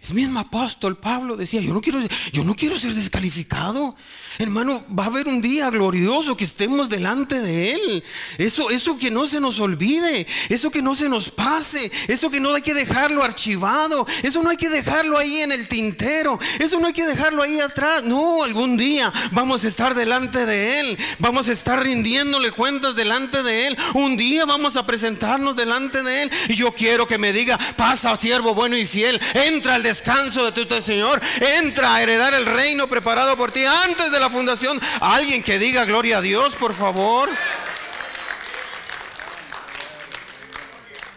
El 0.09 0.15
mismo 0.15 0.39
apóstol 0.39 0.97
Pablo 0.97 1.37
decía, 1.37 1.61
yo 1.61 1.71
no 1.71 1.81
quiero, 1.81 1.99
yo 2.33 2.43
no 2.43 2.55
quiero 2.55 2.79
ser 2.79 2.93
descalificado. 2.95 3.95
Hermano, 4.39 4.83
va 4.97 5.03
a 5.03 5.07
haber 5.07 5.27
un 5.27 5.39
día 5.39 5.69
glorioso 5.69 6.35
que 6.35 6.45
estemos 6.45 6.89
delante 6.89 7.41
de 7.41 7.73
Él. 7.73 8.03
Eso, 8.39 8.71
eso 8.71 8.97
que 8.97 9.11
no 9.11 9.27
se 9.27 9.39
nos 9.39 9.59
olvide, 9.59 10.25
eso 10.49 10.71
que 10.71 10.81
no 10.81 10.95
se 10.95 11.09
nos 11.09 11.29
pase, 11.29 11.91
eso 12.07 12.31
que 12.31 12.39
no 12.39 12.55
hay 12.55 12.63
que 12.63 12.73
dejarlo 12.73 13.23
archivado, 13.23 14.07
eso 14.23 14.41
no 14.41 14.49
hay 14.49 14.57
que 14.57 14.69
dejarlo 14.69 15.17
ahí 15.17 15.41
en 15.41 15.51
el 15.51 15.67
tintero, 15.67 16.39
eso 16.57 16.79
no 16.79 16.87
hay 16.87 16.93
que 16.93 17.05
dejarlo 17.05 17.43
ahí 17.43 17.59
atrás. 17.59 18.03
No, 18.03 18.43
algún 18.43 18.77
día 18.77 19.13
vamos 19.31 19.63
a 19.63 19.67
estar 19.67 19.93
delante 19.93 20.47
de 20.47 20.79
Él, 20.79 20.97
vamos 21.19 21.49
a 21.49 21.51
estar 21.51 21.83
rindiéndole 21.83 22.51
cuentas 22.51 22.95
delante 22.95 23.43
de 23.43 23.67
Él. 23.67 23.77
Un 23.93 24.17
día 24.17 24.45
vamos 24.45 24.75
a 24.75 24.87
presentarnos 24.87 25.55
delante 25.55 26.01
de 26.01 26.23
Él. 26.23 26.31
Y 26.47 26.55
yo 26.55 26.71
quiero 26.73 27.07
que 27.07 27.19
me 27.19 27.31
diga, 27.31 27.59
pasa, 27.77 28.17
siervo 28.17 28.55
bueno 28.55 28.75
y 28.75 28.87
fiel, 28.87 29.21
entra 29.35 29.75
al 29.75 29.83
descanso 29.83 29.98
de 30.03 30.65
tu 30.65 30.81
Señor, 30.81 31.21
entra 31.59 31.95
a 31.95 32.01
heredar 32.01 32.33
el 32.33 32.45
reino 32.45 32.87
preparado 32.87 33.35
por 33.35 33.51
ti 33.51 33.63
antes 33.63 34.11
de 34.11 34.19
la 34.19 34.29
fundación. 34.29 34.79
Alguien 35.01 35.43
que 35.43 35.59
diga 35.59 35.85
gloria 35.85 36.19
a 36.19 36.21
Dios, 36.21 36.55
por 36.55 36.73
favor. 36.73 37.29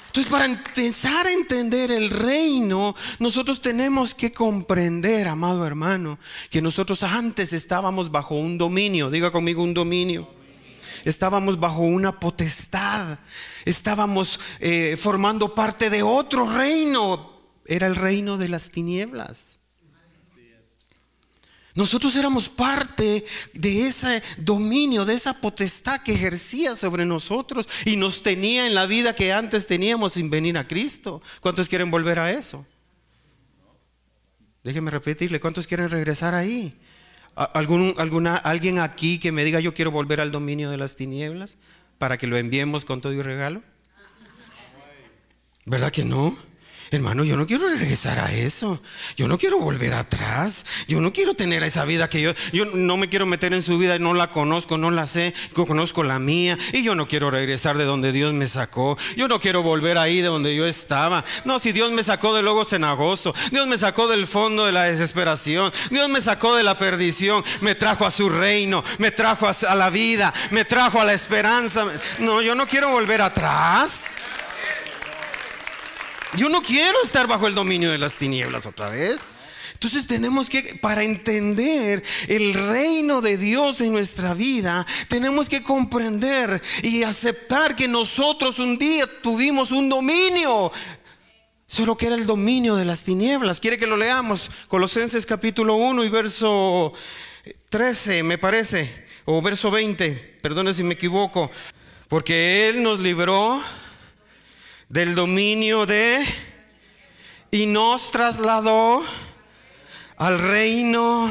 Entonces, 0.09 0.31
para 0.31 0.45
empezar 0.45 1.27
a 1.27 1.33
entender 1.33 1.91
el 1.91 2.11
reino, 2.11 2.95
nosotros 3.19 3.63
tenemos 3.63 4.15
que 4.15 4.31
comprender, 4.31 5.27
amado 5.27 5.67
hermano, 5.67 6.19
que 6.51 6.61
nosotros 6.61 7.03
antes 7.03 7.55
estábamos 7.55 8.11
bajo 8.11 8.35
un 8.35 8.59
dominio, 8.59 9.09
diga 9.09 9.31
conmigo 9.31 9.63
un 9.63 9.73
dominio. 9.73 10.29
Estábamos 11.05 11.59
bajo 11.59 11.81
una 11.81 12.21
potestad, 12.21 13.19
estábamos 13.65 14.39
eh, 14.61 14.97
formando 15.01 15.55
parte 15.55 15.89
de 15.89 16.03
otro 16.03 16.47
reino, 16.47 17.32
era 17.67 17.87
el 17.87 17.97
reino 17.97 18.39
de 18.39 18.49
las 18.49 18.71
tinieblas. 18.71 19.59
Nosotros 21.75 22.15
éramos 22.17 22.51
parte 22.51 23.25
de 23.55 23.87
ese 23.87 24.23
dominio, 24.37 25.07
de 25.07 25.15
esa 25.15 25.41
potestad 25.41 26.03
que 26.03 26.13
ejercía 26.13 26.77
sobre 26.77 27.07
nosotros 27.07 27.67
y 27.87 27.97
nos 27.97 28.23
tenía 28.23 28.67
en 28.67 28.75
la 28.75 28.85
vida 28.85 29.15
que 29.15 29.33
antes 29.33 29.67
teníamos 29.67 30.13
sin 30.13 30.29
venir 30.29 30.59
a 30.59 30.69
Cristo. 30.69 31.23
¿Cuántos 31.41 31.71
quieren 31.71 31.91
volver 31.91 32.19
a 32.19 32.31
eso? 32.31 32.67
Déjeme 34.63 34.91
repetirle, 34.91 35.41
¿cuántos 35.41 35.67
quieren 35.67 35.89
regresar 35.89 36.35
ahí? 36.35 36.79
¿Algún, 37.35 37.95
alguna, 37.97 38.37
¿Alguien 38.37 38.79
aquí 38.79 39.19
que 39.19 39.33
me 39.33 39.43
diga 39.43 39.59
yo 39.59 39.73
quiero 39.73 39.91
volver 39.91 40.21
al 40.21 40.31
dominio 40.31 40.71
de 40.71 40.77
las 40.77 40.97
tinieblas 40.97 41.57
para 41.97 42.19
que 42.19 42.27
lo 42.27 42.37
enviemos 42.37 42.85
con 42.85 43.01
todo 43.01 43.15
y 43.15 43.23
regalo? 43.23 43.63
¿Verdad 45.65 45.91
que 45.91 46.05
no? 46.05 46.37
Hermano, 46.93 47.25
yo 47.25 47.39
no 47.39 47.47
quiero 47.47 47.69
regresar 47.69 48.19
a 48.19 48.31
eso. 48.35 48.79
Yo 49.17 49.27
no 49.27 49.39
quiero 49.39 49.59
volver 49.59 49.95
atrás. 49.95 50.67
Yo 50.87 51.01
no 51.01 51.11
quiero 51.11 51.33
tener 51.33 51.63
esa 51.63 51.87
vida 51.87 52.11
que 52.11 52.21
yo, 52.21 52.35
yo 52.53 52.67
no 52.67 52.99
me 52.99 53.09
quiero 53.09 53.25
meter 53.25 53.55
en 53.55 53.63
su 53.63 53.79
vida, 53.79 53.99
no 53.99 54.13
la 54.13 54.31
conozco, 54.31 54.77
no 54.77 54.91
la 54.91 55.07
sé, 55.07 55.33
conozco 55.55 56.05
la 56.05 56.19
mía. 56.19 56.59
Y 56.75 56.83
yo 56.83 56.95
no 56.95 57.09
quiero 57.09 57.31
regresar 57.31 57.79
de 57.79 57.87
donde 57.87 58.13
Dios 58.13 58.35
me 58.35 58.47
sacó. 58.47 58.99
Yo 59.17 59.27
no 59.27 59.41
quiero 59.41 59.63
volver 59.63 59.97
ahí 59.97 60.21
de 60.21 60.29
donde 60.29 60.55
yo 60.55 60.67
estaba. 60.67 61.25
No, 61.47 61.59
si 61.61 61.73
Dios 61.73 61.91
me 61.93 62.03
sacó 62.03 62.35
de 62.35 62.43
luego 62.43 62.67
cenagoso, 62.67 63.35
Dios 63.51 63.67
me 63.67 63.79
sacó 63.79 64.07
del 64.07 64.27
fondo 64.27 64.67
de 64.67 64.73
la 64.73 64.85
desesperación, 64.85 65.73
Dios 65.91 66.11
me 66.11 66.21
sacó 66.21 66.55
de 66.57 66.63
la 66.63 66.77
perdición, 66.77 67.43
me 67.63 67.75
trajo 67.75 68.05
a 68.05 68.11
su 68.11 68.29
reino, 68.29 68.85
me 68.99 69.11
trajo 69.11 69.49
a 69.49 69.75
la 69.75 69.89
vida, 69.89 70.35
me 70.51 70.67
trajo 70.67 71.01
a 71.01 71.05
la 71.05 71.15
esperanza. 71.15 71.87
No, 72.19 72.43
yo 72.43 72.55
no 72.55 72.67
quiero 72.67 72.91
volver 72.91 73.23
atrás. 73.23 74.11
Yo 76.35 76.49
no 76.49 76.63
quiero 76.63 76.97
estar 77.05 77.27
bajo 77.27 77.47
el 77.47 77.55
dominio 77.55 77.93
de 77.93 77.99
las 77.99 78.17
tinieblas 78.17 78.65
otra 78.65 78.89
vez. 78.89 79.27
Entonces 79.75 80.07
tenemos 80.07 80.49
que, 80.49 80.79
para 80.81 81.03
entender 81.03 82.03
el 82.27 82.55
reino 82.55 83.21
de 83.21 83.37
Dios 83.37 83.81
en 83.83 83.93
nuestra 83.93 84.33
vida, 84.33 84.87
tenemos 85.09 85.49
que 85.49 85.63
comprender 85.63 86.63
y 86.83 87.03
aceptar 87.03 87.77
que 87.77 87.87
nosotros 87.87 88.59
un 88.59 88.79
día 88.79 89.07
tuvimos 89.23 89.73
un 89.73 89.91
dominio, 89.91 90.73
solo 91.67 91.97
que 91.97 92.07
era 92.07 92.15
el 92.15 92.27
dominio 92.27 92.77
de 92.77 92.87
las 92.87 93.03
tinieblas. 93.03 93.61
¿Quiere 93.61 93.77
que 93.77 93.87
lo 93.87 93.97
leamos? 93.97 94.51
Colosenses 94.69 95.27
capítulo 95.27 95.75
1 95.75 96.05
y 96.05 96.09
verso 96.09 96.95
13, 97.69 98.23
me 98.23 98.39
parece, 98.39 99.05
o 99.27 99.43
verso 99.43 99.71
20, 99.71 100.39
perdone 100.41 100.73
si 100.73 100.83
me 100.83 100.95
equivoco, 100.95 101.51
porque 102.09 102.69
Él 102.69 102.83
nos 102.83 103.01
libró 103.01 103.61
del 104.93 105.15
dominio 105.15 105.87
de 105.87 106.23
y 107.51 107.65
nos 107.65 108.11
trasladó 108.11 109.03
al 110.19 110.39
reino. 110.39 111.31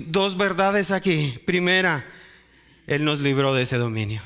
Dos 0.00 0.38
verdades 0.38 0.90
aquí. 0.90 1.38
Primera, 1.44 2.06
Él 2.86 3.04
nos 3.04 3.20
libró 3.20 3.54
de 3.54 3.64
ese 3.64 3.76
dominio. 3.76 4.22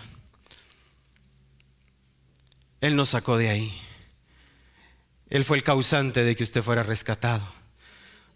Él 2.80 2.94
nos 2.94 3.08
sacó 3.10 3.36
de 3.36 3.48
ahí. 3.48 3.82
Él 5.28 5.44
fue 5.44 5.56
el 5.56 5.64
causante 5.64 6.22
de 6.22 6.36
que 6.36 6.44
usted 6.44 6.62
fuera 6.62 6.84
rescatado. 6.84 7.42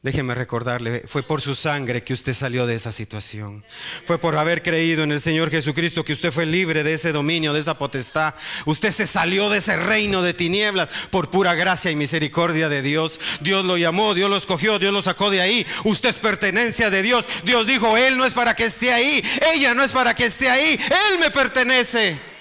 Déjeme 0.05 0.35
recordarle, 0.35 1.03
fue 1.07 1.23
por 1.23 1.41
su 1.41 1.55
sangre 1.55 2.05
que 2.05 2.13
usted 2.13 2.35
salió 2.35 2.67
de 2.67 2.75
esa 2.75 2.93
situación. 2.93 3.65
Fue 4.05 4.19
por 4.19 4.37
haber 4.37 4.63
creído 4.63 5.03
en 5.03 5.13
el 5.13 5.21
Señor 5.23 5.51
Jesucristo 5.51 6.05
que 6.05 6.13
usted 6.13 6.31
fue 6.31 6.45
libre 6.45 6.83
de 6.83 6.93
ese 6.93 7.11
dominio, 7.11 7.55
de 7.55 7.61
esa 7.61 7.79
potestad. 7.79 8.35
Usted 8.67 8.91
se 8.91 9.07
salió 9.07 9.49
de 9.49 9.61
ese 9.61 9.79
reino 9.79 10.21
de 10.21 10.35
tinieblas 10.35 10.91
por 11.11 11.31
pura 11.31 11.55
gracia 11.55 11.91
y 11.91 11.97
misericordia 11.97 12.69
de 12.69 12.83
Dios. 12.83 13.19
Dios 13.41 13.65
lo 13.65 13.79
llamó, 13.79 14.13
Dios 14.13 14.29
lo 14.29 14.37
escogió, 14.37 14.79
Dios 14.79 14.93
lo 14.93 15.01
sacó 15.01 15.31
de 15.31 15.41
ahí. 15.41 15.67
Usted 15.85 16.11
es 16.11 16.19
pertenencia 16.19 16.91
de 16.91 17.01
Dios. 17.01 17.25
Dios 17.43 17.67
dijo, 17.67 17.97
Él 17.97 18.19
no 18.19 18.27
es 18.27 18.35
para 18.35 18.55
que 18.55 18.67
esté 18.67 18.93
ahí, 18.93 19.25
ella 19.55 19.73
no 19.73 19.83
es 19.83 19.93
para 19.93 20.13
que 20.13 20.27
esté 20.27 20.51
ahí, 20.51 20.79
Él 21.13 21.19
me 21.19 21.31
pertenece. 21.31 22.34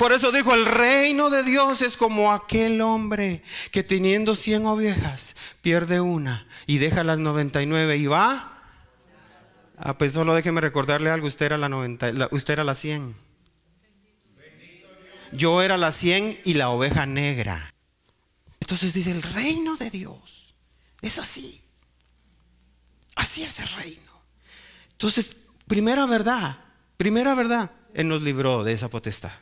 Por 0.00 0.14
eso 0.14 0.32
dijo, 0.32 0.54
el 0.54 0.64
reino 0.64 1.28
de 1.28 1.42
Dios 1.42 1.82
es 1.82 1.98
como 1.98 2.32
aquel 2.32 2.80
hombre 2.80 3.42
que 3.70 3.82
teniendo 3.82 4.34
100 4.34 4.64
ovejas 4.64 5.36
pierde 5.60 6.00
una 6.00 6.46
y 6.66 6.78
deja 6.78 7.04
las 7.04 7.18
99 7.18 7.98
y 7.98 8.06
va. 8.06 8.62
Ah, 9.76 9.98
pues 9.98 10.12
solo 10.12 10.34
déjeme 10.34 10.62
recordarle 10.62 11.10
algo, 11.10 11.26
usted 11.26 11.44
era 11.44 11.58
la, 11.58 11.68
90, 11.68 12.28
usted 12.30 12.54
era 12.54 12.64
la 12.64 12.74
100. 12.74 13.14
yo 15.32 15.60
era 15.60 15.76
la 15.76 15.92
cien 15.92 16.40
y 16.46 16.54
la 16.54 16.70
oveja 16.70 17.04
negra. 17.04 17.74
Entonces 18.58 18.94
dice, 18.94 19.10
el 19.10 19.20
reino 19.20 19.76
de 19.76 19.90
Dios 19.90 20.54
es 21.02 21.18
así. 21.18 21.60
Así 23.16 23.42
es 23.42 23.60
el 23.60 23.68
reino. 23.68 24.22
Entonces, 24.92 25.36
primera 25.66 26.06
verdad, 26.06 26.56
primera 26.96 27.34
verdad, 27.34 27.72
Él 27.92 28.08
nos 28.08 28.22
libró 28.22 28.64
de 28.64 28.72
esa 28.72 28.88
potestad. 28.88 29.32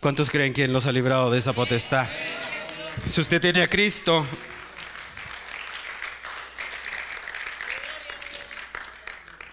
¿Cuántos 0.00 0.30
creen 0.30 0.52
que 0.52 0.64
Él 0.64 0.72
nos 0.72 0.86
ha 0.86 0.92
librado 0.92 1.30
de 1.30 1.38
esa 1.38 1.52
potestad? 1.52 2.08
Si 3.08 3.20
usted 3.20 3.40
tiene 3.40 3.62
a 3.62 3.68
Cristo, 3.68 4.26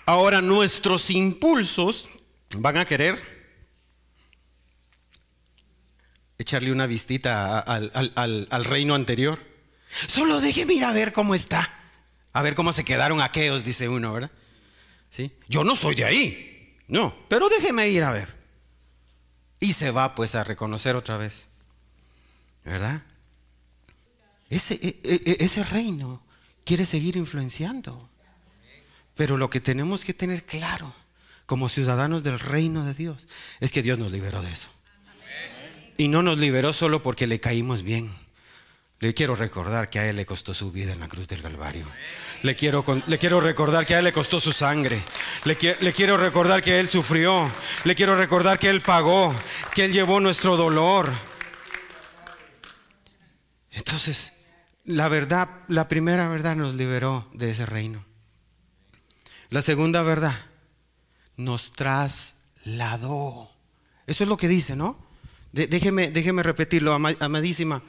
ahora 0.05 0.41
nuestros 0.41 1.09
impulsos 1.09 2.09
van 2.55 2.77
a 2.77 2.85
querer 2.85 3.33
echarle 6.37 6.71
una 6.71 6.87
vistita 6.87 7.59
al, 7.59 8.65
reino 8.65 8.95
anterior. 8.95 9.39
Solo 10.07 10.41
déjeme 10.41 10.73
ir 10.73 10.83
a 10.83 10.91
ver 10.91 11.13
cómo 11.13 11.35
está. 11.35 11.71
A 12.33 12.41
ver 12.41 12.55
cómo 12.55 12.73
se 12.73 12.83
quedaron 12.83 13.21
aquellos, 13.21 13.63
dice 13.63 13.87
uno, 13.87 14.11
¿verdad? 14.11 14.31
¿Sí? 15.09 15.31
Yo 15.47 15.63
no 15.63 15.75
soy 15.75 15.95
de 15.95 16.03
ahí. 16.03 16.79
No, 16.87 17.15
pero 17.29 17.47
déjeme 17.47 17.87
ir 17.89 18.03
a 18.03 18.11
ver. 18.11 18.42
Y 19.63 19.71
se 19.71 19.91
va 19.91 20.13
pues 20.13 20.35
a 20.35 20.43
reconocer 20.43 20.97
otra 20.97 21.15
vez. 21.15 21.47
¿Verdad? 22.65 23.01
Ese, 24.49 24.73
e, 24.73 24.99
e, 25.03 25.21
e, 25.23 25.37
ese 25.39 25.63
reino 25.63 26.21
quiere 26.65 26.85
seguir 26.85 27.15
influenciando. 27.15 28.09
Pero 29.15 29.37
lo 29.37 29.49
que 29.49 29.61
tenemos 29.61 30.03
que 30.03 30.13
tener 30.13 30.43
claro 30.43 30.93
como 31.45 31.69
ciudadanos 31.69 32.23
del 32.23 32.41
reino 32.41 32.83
de 32.83 32.93
Dios 32.93 33.25
es 33.61 33.71
que 33.71 33.81
Dios 33.81 33.97
nos 33.97 34.11
liberó 34.11 34.41
de 34.41 34.51
eso. 34.51 34.67
Y 35.97 36.09
no 36.09 36.23
nos 36.23 36.39
liberó 36.39 36.73
solo 36.73 37.01
porque 37.01 37.25
le 37.25 37.39
caímos 37.39 37.83
bien. 37.83 38.11
Le 39.03 39.13
quiero 39.13 39.35
recordar 39.35 39.89
que 39.89 39.99
a 39.99 40.07
Él 40.07 40.15
le 40.15 40.25
costó 40.25 40.53
su 40.53 40.71
vida 40.71 40.93
en 40.93 41.01
la 41.01 41.09
cruz 41.09 41.27
del 41.27 41.41
Calvario. 41.41 41.85
Le 42.41 42.55
quiero, 42.55 42.85
le 43.05 43.17
quiero 43.17 43.41
recordar 43.41 43.85
que 43.85 43.95
a 43.95 43.99
Él 43.99 44.05
le 44.05 44.13
costó 44.13 44.39
su 44.39 44.53
sangre. 44.53 45.03
Le, 45.43 45.57
le 45.81 45.91
quiero 45.91 46.15
recordar 46.15 46.61
que 46.61 46.79
Él 46.79 46.87
sufrió. 46.87 47.51
Le 47.83 47.95
quiero 47.95 48.15
recordar 48.15 48.57
que 48.57 48.69
Él 48.69 48.79
pagó, 48.79 49.35
que 49.75 49.83
Él 49.83 49.91
llevó 49.91 50.21
nuestro 50.21 50.55
dolor. 50.55 51.11
Entonces, 53.71 54.31
la 54.85 55.09
verdad, 55.09 55.49
la 55.67 55.89
primera 55.89 56.29
verdad 56.29 56.55
nos 56.55 56.75
liberó 56.75 57.29
de 57.33 57.49
ese 57.49 57.65
reino. 57.65 58.05
La 59.49 59.61
segunda 59.61 60.01
verdad 60.01 60.45
nos 61.35 61.73
trasladó. 61.73 63.51
Eso 64.07 64.23
es 64.23 64.29
lo 64.29 64.37
que 64.37 64.47
dice, 64.47 64.77
¿no? 64.77 64.97
déjeme, 65.51 66.09
déjeme 66.09 66.41
repetirlo, 66.41 66.93
amadísima, 66.93 67.83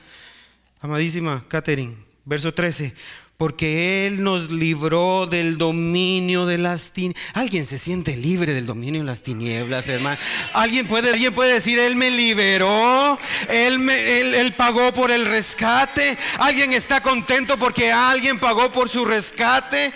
amadísima 0.84 1.42
Catherine, 1.48 1.96
verso 2.26 2.52
13. 2.52 2.94
Porque 3.38 4.06
Él 4.06 4.22
nos 4.22 4.52
libró 4.52 5.26
del 5.26 5.58
dominio 5.58 6.46
de 6.46 6.58
las 6.58 6.92
tinieblas. 6.92 7.24
¿Alguien 7.34 7.64
se 7.64 7.78
siente 7.78 8.16
libre 8.16 8.52
del 8.54 8.66
dominio 8.66 9.00
de 9.00 9.06
las 9.06 9.22
tinieblas, 9.22 9.88
hermano? 9.88 10.20
¿Alguien 10.52 10.86
puede, 10.86 11.10
¿Alguien 11.10 11.34
puede 11.34 11.54
decir, 11.54 11.78
Él 11.80 11.96
me 11.96 12.12
liberó? 12.12 13.18
Él, 13.48 13.80
me, 13.80 14.20
él, 14.20 14.34
él 14.34 14.52
pagó 14.52 14.92
por 14.92 15.10
el 15.10 15.24
rescate? 15.24 16.16
¿Alguien 16.38 16.72
está 16.72 17.00
contento 17.00 17.58
porque 17.58 17.90
alguien 17.90 18.38
pagó 18.38 18.70
por 18.70 18.88
su 18.88 19.04
rescate? 19.04 19.92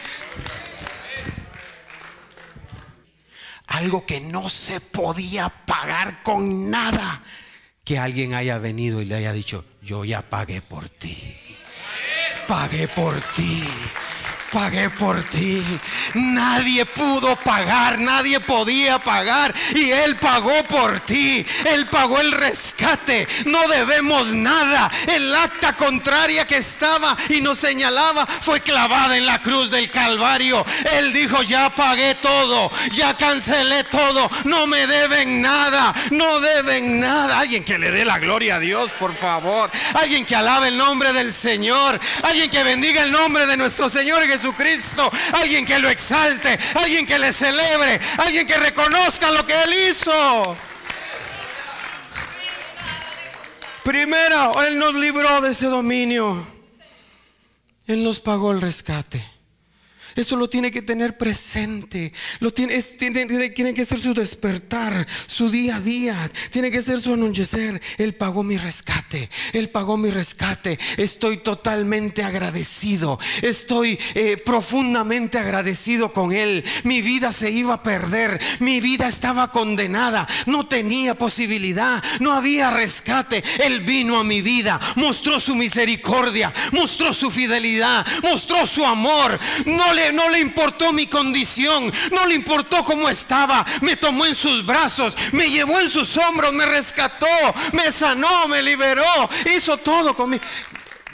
Algo 3.69 4.05
que 4.05 4.21
no 4.21 4.49
se 4.49 4.81
podía 4.81 5.49
pagar 5.49 6.25
con 6.25 6.71
nada 6.71 7.23
que 7.89 7.99
alguien 7.99 8.35
haya 8.35 8.59
venido 8.59 9.01
y 9.01 9.07
le 9.07 9.15
haya 9.15 9.33
dicho, 9.33 9.65
yo 9.89 10.05
ya 10.05 10.21
pagué 10.21 10.61
por 10.61 10.87
ti. 10.91 11.17
Pagué 12.47 12.89
por 12.89 13.15
ti 13.35 13.65
pagué 14.53 14.91
por 14.91 15.23
ti. 15.25 15.63
Nadie 16.15 16.85
pudo 16.87 17.37
pagar, 17.37 17.99
nadie 17.99 18.41
podía 18.41 18.99
pagar. 18.99 19.55
Y 19.75 19.91
Él 19.91 20.17
pagó 20.17 20.63
por 20.65 21.01
ti. 21.01 21.45
Él 21.67 21.87
pagó 21.87 22.21
el 22.21 22.33
rescate. 22.33 23.27
No 23.47 23.67
debemos 23.69 24.29
nada. 24.29 24.91
El 25.07 25.35
acta 25.35 25.75
contraria 25.75 26.47
que 26.47 26.59
estaba 26.59 27.17
y 27.29 27.41
nos 27.41 27.59
señalaba 27.59 28.27
fue 28.27 28.61
clavada 28.61 29.17
en 29.17 29.27
la 29.27 29.41
cruz 29.41 29.71
del 29.71 29.91
Calvario. 29.91 30.65
Él 30.93 31.13
dijo, 31.13 31.43
ya 31.43 31.71
pagué 31.71 32.15
todo, 32.17 32.71
ya 32.93 33.15
cancelé 33.15 33.85
todo. 33.85 34.31
No 34.45 34.67
me 34.67 34.87
deben 34.87 35.41
nada, 35.43 35.95
no 36.11 36.41
deben 36.41 37.01
nada. 37.01 37.39
Alguien 37.39 37.65
que 37.65 37.79
le 37.79 37.91
dé 37.91 38.05
la 38.05 38.19
gloria 38.19 38.57
a 38.57 38.61
Dios, 38.61 38.91
por 38.93 39.15
favor. 39.15 39.71
Alguien 39.95 40.25
que 40.25 40.37
alabe 40.37 40.69
el 40.69 40.79
nombre 40.79 41.13
del 41.13 41.33
Señor. 41.33 42.01
Alguien 42.23 42.51
que 42.51 42.63
bendiga 42.63 43.03
el 43.03 43.13
nombre 43.13 43.47
de 43.47 43.57
nuestro 43.57 43.89
Señor. 43.89 44.23
Jesucristo, 44.39 45.11
alguien 45.33 45.67
que 45.67 45.79
lo 45.79 45.89
exalte, 45.89 46.59
alguien 46.75 47.05
que 47.05 47.19
le 47.19 47.33
celebre, 47.33 48.01
alguien 48.19 48.47
que 48.47 48.57
reconozca 48.57 49.31
lo 49.31 49.45
que 49.45 49.63
Él 49.63 49.91
hizo. 49.91 50.57
Primero, 53.83 54.63
Él 54.63 54.79
nos 54.79 54.95
libró 54.95 55.41
de 55.41 55.51
ese 55.51 55.67
dominio. 55.67 56.47
Él 57.87 58.05
nos 58.05 58.21
pagó 58.21 58.53
el 58.53 58.61
rescate. 58.61 59.28
Eso 60.19 60.35
lo 60.35 60.51
tiene 60.51 60.73
que 60.73 60.83
tener 60.83 61.17
presente. 61.17 62.13
Lo 62.41 62.53
tiene, 62.53 62.83
tiene, 62.83 63.73
que 63.73 63.85
ser 63.85 64.01
su 64.01 64.15
despertar, 64.15 65.07
su 65.29 65.49
día 65.49 65.77
a 65.77 65.81
día. 65.81 66.17
Tiene 66.51 66.73
que 66.73 66.83
ser 66.83 67.01
su 67.01 67.15
anochecer. 67.15 67.81
Él 67.99 68.15
pagó 68.15 68.43
mi 68.43 68.57
rescate. 68.57 69.31
Él 69.53 69.71
pagó 69.71 69.97
mi 69.97 70.11
rescate. 70.11 70.77
Estoy 70.97 71.37
totalmente 71.37 72.25
agradecido. 72.25 73.21
Estoy 73.43 73.97
eh, 74.17 74.39
profundamente 74.39 75.39
agradecido 75.39 76.13
con 76.13 76.33
Él. 76.33 76.65
Mi 76.83 77.01
vida 77.01 77.33
se 77.33 77.53
iba 77.53 77.75
a 77.75 77.83
perder. 77.85 78.41
Mi 78.59 78.81
vida 78.81 79.07
estaba 79.07 79.53
condenada. 79.53 80.27
No 80.47 80.67
tenía 80.67 81.15
posibilidad. 81.15 82.03
No 82.19 82.33
había 82.33 82.73
rescate. 82.73 83.45
Él 83.65 83.83
vino 83.83 84.19
a 84.19 84.25
mi 84.25 84.43
vida. 84.43 84.81
Mostró 84.97 85.39
su 85.39 85.55
misericordia. 85.55 86.53
Mostró 86.73 87.15
su 87.15 87.31
fidelidad. 87.31 88.05
Mostró 88.25 88.67
su 88.67 88.85
amor. 88.85 89.39
No 89.65 89.93
le 89.93 90.08
no 90.13 90.29
le 90.29 90.39
importó 90.41 90.93
mi 90.93 91.07
condición, 91.07 91.93
no 92.13 92.27
le 92.27 92.35
importó 92.35 92.85
cómo 92.85 93.09
estaba. 93.09 93.65
Me 93.83 93.97
tomó 93.97 94.27
en 94.27 94.35
sus 94.35 94.65
brazos, 94.65 95.17
me 95.33 95.51
llevó 95.51 95.81
en 95.81 95.91
sus 95.91 96.17
hombros, 96.17 96.53
me 96.53 96.67
rescató, 96.67 97.27
me 97.73 97.91
sanó, 97.93 98.49
me 98.49 98.63
liberó, 98.63 99.29
hizo 99.55 99.77
todo 99.79 100.15
conmigo. 100.15 100.43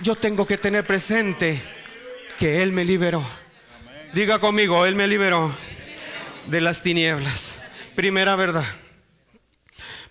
Yo 0.01 0.15
tengo 0.15 0.47
que 0.47 0.59
tener 0.59 0.87
presente 0.87 1.63
que 2.39 2.63
Él 2.63 2.73
me 2.73 2.85
liberó. 2.85 3.25
Diga 4.13 4.39
conmigo, 4.39 4.87
Él 4.87 4.97
me 4.97 5.07
liberó 5.07 5.57
de 6.47 6.61
las 6.61 6.83
tinieblas. 6.83 7.57
Primera 7.95 8.37
verdad. 8.37 8.65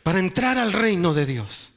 Para 0.04 0.20
entrar 0.20 0.58
al 0.58 0.74
reino 0.74 1.14
de 1.14 1.26
Dios, 1.26 1.72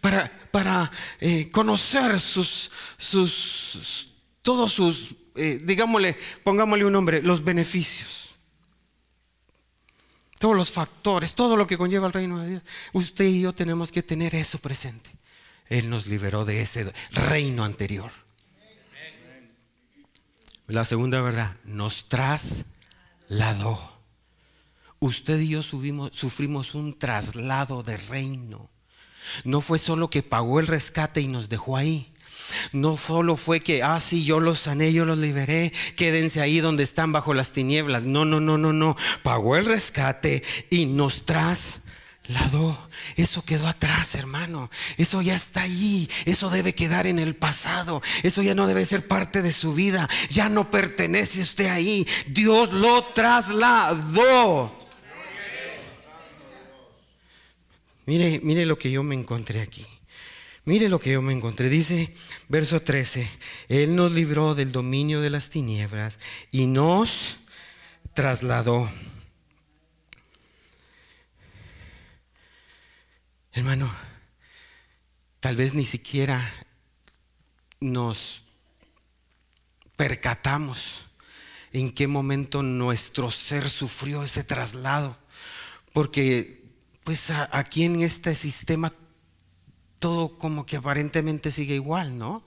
para, 0.00 0.30
para 0.50 0.90
eh, 1.20 1.50
conocer 1.50 2.20
sus, 2.20 2.70
sus, 2.96 4.10
todos 4.42 4.72
sus 4.72 5.14
eh, 5.36 5.60
digámosle, 5.62 6.16
pongámosle 6.44 6.84
un 6.84 6.92
nombre, 6.92 7.22
los 7.22 7.44
beneficios. 7.44 8.38
Todos 10.38 10.56
los 10.56 10.70
factores, 10.70 11.34
todo 11.34 11.56
lo 11.56 11.66
que 11.66 11.78
conlleva 11.78 12.06
el 12.06 12.12
reino 12.12 12.40
de 12.40 12.48
Dios. 12.48 12.62
Usted 12.92 13.24
y 13.26 13.42
yo 13.42 13.54
tenemos 13.54 13.92
que 13.92 14.02
tener 14.02 14.34
eso 14.34 14.58
presente. 14.58 15.10
Él 15.68 15.88
nos 15.88 16.06
liberó 16.06 16.44
de 16.44 16.60
ese 16.60 16.92
reino 17.12 17.64
anterior. 17.64 18.10
La 20.66 20.84
segunda 20.84 21.20
verdad, 21.20 21.56
nos 21.64 22.08
trasladó. 22.08 23.92
Usted 24.98 25.40
y 25.40 25.48
yo 25.48 25.62
sufrimos 25.62 26.74
un 26.74 26.98
traslado 26.98 27.82
de 27.82 27.96
reino. 27.96 28.70
No 29.44 29.60
fue 29.60 29.78
solo 29.78 30.10
que 30.10 30.22
pagó 30.22 30.60
el 30.60 30.66
rescate 30.66 31.20
y 31.20 31.28
nos 31.28 31.48
dejó 31.48 31.76
ahí. 31.76 32.12
No 32.72 32.96
solo 32.96 33.36
fue 33.36 33.60
que, 33.60 33.82
ah, 33.82 34.00
sí, 34.00 34.24
yo 34.24 34.40
los 34.40 34.60
sané, 34.60 34.92
yo 34.92 35.04
los 35.04 35.18
liberé, 35.18 35.72
quédense 35.96 36.40
ahí 36.40 36.60
donde 36.60 36.82
están 36.82 37.12
bajo 37.12 37.34
las 37.34 37.52
tinieblas. 37.52 38.04
No, 38.04 38.24
no, 38.24 38.40
no, 38.40 38.58
no, 38.58 38.72
no. 38.72 38.96
Pagó 39.22 39.56
el 39.56 39.64
rescate 39.64 40.42
y 40.70 40.86
nos 40.86 41.24
trasladó. 41.24 42.78
Eso 43.16 43.44
quedó 43.44 43.66
atrás, 43.66 44.14
hermano. 44.14 44.70
Eso 44.96 45.22
ya 45.22 45.34
está 45.34 45.62
ahí. 45.62 46.08
Eso 46.24 46.50
debe 46.50 46.74
quedar 46.74 47.06
en 47.06 47.18
el 47.18 47.34
pasado. 47.34 48.02
Eso 48.22 48.42
ya 48.42 48.54
no 48.54 48.66
debe 48.66 48.86
ser 48.86 49.06
parte 49.06 49.42
de 49.42 49.52
su 49.52 49.74
vida. 49.74 50.08
Ya 50.30 50.48
no 50.48 50.70
pertenece 50.70 51.40
usted 51.40 51.66
ahí. 51.66 52.06
Dios 52.28 52.72
lo 52.72 53.04
trasladó. 53.14 54.81
Mire, 58.06 58.40
mire 58.42 58.66
lo 58.66 58.76
que 58.76 58.90
yo 58.90 59.02
me 59.02 59.14
encontré 59.14 59.60
aquí. 59.60 59.86
Mire 60.64 60.88
lo 60.88 61.00
que 61.00 61.12
yo 61.12 61.22
me 61.22 61.32
encontré. 61.32 61.68
Dice 61.68 62.14
verso 62.48 62.82
13, 62.82 63.28
Él 63.68 63.96
nos 63.96 64.12
libró 64.12 64.54
del 64.54 64.72
dominio 64.72 65.20
de 65.20 65.30
las 65.30 65.50
tinieblas 65.50 66.20
y 66.50 66.66
nos 66.66 67.38
trasladó. 68.14 68.90
Hermano, 73.52 73.92
tal 75.40 75.56
vez 75.56 75.74
ni 75.74 75.84
siquiera 75.84 76.54
nos 77.80 78.44
percatamos 79.96 81.06
en 81.72 81.92
qué 81.92 82.06
momento 82.06 82.62
nuestro 82.62 83.30
ser 83.30 83.68
sufrió 83.68 84.22
ese 84.22 84.44
traslado. 84.44 85.18
Porque 85.92 86.61
pues 87.04 87.30
aquí 87.50 87.84
en 87.84 88.02
este 88.02 88.34
sistema 88.34 88.92
todo 89.98 90.36
como 90.36 90.66
que 90.66 90.76
aparentemente 90.76 91.50
sigue 91.50 91.74
igual, 91.74 92.18
¿no? 92.18 92.42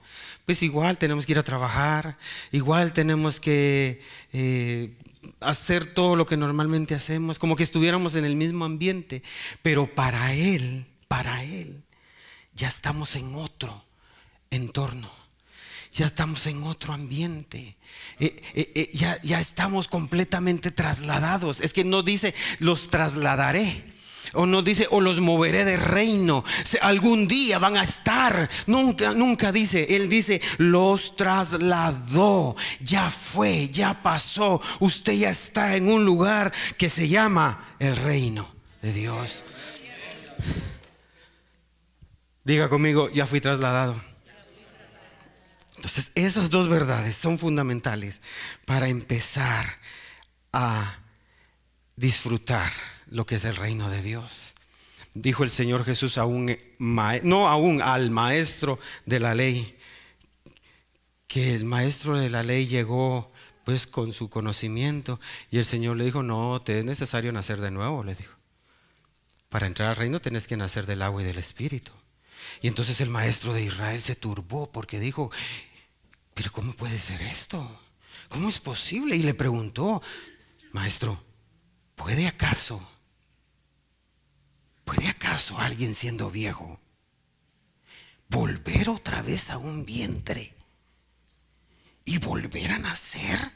Pues 0.45 0.61
igual 0.61 0.97
tenemos 0.97 1.25
que 1.25 1.31
ir 1.31 1.39
a 1.39 1.43
trabajar, 1.43 2.17
igual 2.51 2.91
tenemos 2.91 3.39
que 3.39 4.01
eh, 4.33 4.93
hacer 5.39 5.93
todo 5.93 6.15
lo 6.17 6.25
que 6.25 6.35
normalmente 6.35 6.95
hacemos, 6.95 7.39
como 7.39 7.55
que 7.55 7.63
estuviéramos 7.63 8.15
en 8.15 8.25
el 8.25 8.35
mismo 8.35 8.65
ambiente, 8.65 9.23
pero 9.61 9.87
para 9.93 10.33
Él, 10.33 10.85
para 11.07 11.43
Él, 11.43 11.81
ya 12.53 12.67
estamos 12.67 13.15
en 13.15 13.35
otro 13.35 13.85
entorno 14.51 15.25
ya 15.95 16.07
estamos 16.07 16.45
en 16.45 16.61
otro 16.63 16.93
ambiente. 16.93 17.77
Eh, 18.19 18.41
eh, 18.53 18.89
ya, 18.91 19.17
ya 19.21 19.39
estamos 19.39 19.87
completamente 19.87 20.69
trasladados. 20.69 21.61
Es 21.61 21.71
que 21.71 21.85
no 21.85 22.03
dice, 22.03 22.35
los 22.59 22.89
trasladaré. 22.89 23.94
O 24.33 24.45
nos 24.45 24.63
dice, 24.63 24.87
o 24.91 25.01
los 25.01 25.19
moveré 25.19 25.65
de 25.65 25.77
reino. 25.77 26.43
Algún 26.81 27.27
día 27.27 27.59
van 27.59 27.77
a 27.77 27.83
estar. 27.83 28.49
Nunca, 28.67 29.13
nunca 29.13 29.51
dice. 29.51 29.95
Él 29.95 30.09
dice, 30.09 30.41
los 30.57 31.15
trasladó. 31.15 32.55
Ya 32.79 33.09
fue, 33.09 33.69
ya 33.69 34.01
pasó. 34.01 34.61
Usted 34.79 35.13
ya 35.13 35.29
está 35.29 35.75
en 35.75 35.89
un 35.89 36.05
lugar 36.05 36.53
que 36.77 36.89
se 36.89 37.07
llama 37.07 37.75
el 37.79 37.95
reino 37.95 38.47
de 38.81 38.93
Dios. 38.93 39.43
Diga 42.43 42.69
conmigo, 42.69 43.09
ya 43.11 43.25
fui 43.25 43.41
trasladado. 43.41 43.99
Entonces, 45.75 46.11
esas 46.15 46.49
dos 46.49 46.69
verdades 46.69 47.15
son 47.15 47.37
fundamentales 47.37 48.21
para 48.65 48.87
empezar 48.87 49.79
a 50.53 50.99
disfrutar 51.95 52.71
lo 53.07 53.25
que 53.25 53.35
es 53.35 53.45
el 53.45 53.55
reino 53.55 53.89
de 53.89 54.01
Dios. 54.01 54.55
Dijo 55.13 55.43
el 55.43 55.49
Señor 55.49 55.85
Jesús 55.85 56.17
a 56.17 56.25
un, 56.25 56.57
no 56.79 57.47
aún 57.47 57.81
al 57.81 58.11
maestro 58.11 58.79
de 59.05 59.19
la 59.19 59.33
ley, 59.33 59.77
que 61.27 61.55
el 61.55 61.65
maestro 61.65 62.17
de 62.17 62.29
la 62.29 62.43
ley 62.43 62.67
llegó 62.67 63.31
pues 63.63 63.87
con 63.87 64.13
su 64.13 64.29
conocimiento 64.29 65.19
y 65.49 65.57
el 65.57 65.65
Señor 65.65 65.97
le 65.97 66.05
dijo, 66.05 66.21
no, 66.21 66.61
te 66.61 66.79
es 66.79 66.85
necesario 66.85 67.31
nacer 67.31 67.61
de 67.61 67.71
nuevo, 67.71 68.03
le 68.03 68.15
dijo. 68.15 68.35
Para 69.49 69.67
entrar 69.67 69.89
al 69.89 69.95
reino 69.95 70.21
tenés 70.21 70.47
que 70.47 70.57
nacer 70.57 70.85
del 70.85 71.01
agua 71.01 71.21
y 71.21 71.25
del 71.25 71.37
espíritu. 71.37 71.91
Y 72.61 72.67
entonces 72.67 73.01
el 73.01 73.09
maestro 73.09 73.53
de 73.53 73.63
Israel 73.63 74.01
se 74.01 74.15
turbó 74.15 74.71
porque 74.71 74.99
dijo, 74.99 75.31
pero 76.33 76.51
¿cómo 76.51 76.73
puede 76.73 76.99
ser 76.99 77.21
esto? 77.21 77.81
¿Cómo 78.29 78.49
es 78.49 78.59
posible? 78.59 79.15
Y 79.15 79.23
le 79.23 79.33
preguntó, 79.33 80.01
maestro, 80.71 81.23
¿puede 81.95 82.27
acaso, 82.27 82.87
puede 84.85 85.07
acaso 85.07 85.59
alguien 85.59 85.93
siendo 85.93 86.31
viejo 86.31 86.79
volver 88.29 88.89
otra 88.89 89.21
vez 89.21 89.49
a 89.49 89.57
un 89.57 89.85
vientre 89.85 90.53
y 92.05 92.19
volver 92.19 92.71
a 92.71 92.77
nacer? 92.77 93.51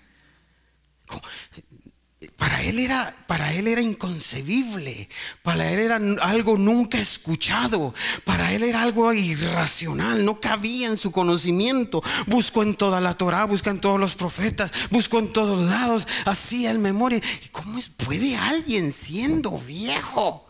Para 2.35 2.61
él, 2.63 2.79
era, 2.79 3.15
para 3.27 3.53
él 3.53 3.67
era 3.67 3.81
inconcebible, 3.81 5.07
para 5.41 5.71
él 5.71 5.79
era 5.79 5.95
algo 6.21 6.57
nunca 6.57 6.99
escuchado, 6.99 7.93
para 8.25 8.51
él 8.53 8.63
era 8.63 8.81
algo 8.81 9.13
irracional, 9.13 10.25
no 10.25 10.41
cabía 10.41 10.87
en 10.87 10.97
su 10.97 11.11
conocimiento. 11.11 12.01
Buscó 12.27 12.63
en 12.63 12.75
toda 12.75 12.99
la 12.99 13.17
Torah, 13.17 13.45
buscó 13.45 13.69
en 13.69 13.79
todos 13.79 13.99
los 13.99 14.15
profetas, 14.15 14.71
buscó 14.89 15.19
en 15.19 15.31
todos 15.31 15.69
lados, 15.69 16.07
hacía 16.25 16.71
el 16.71 16.79
memoria. 16.79 17.21
¿Y 17.45 17.49
cómo 17.49 17.77
es, 17.79 17.89
puede 17.89 18.35
alguien 18.35 18.91
siendo 18.91 19.57
viejo 19.57 20.48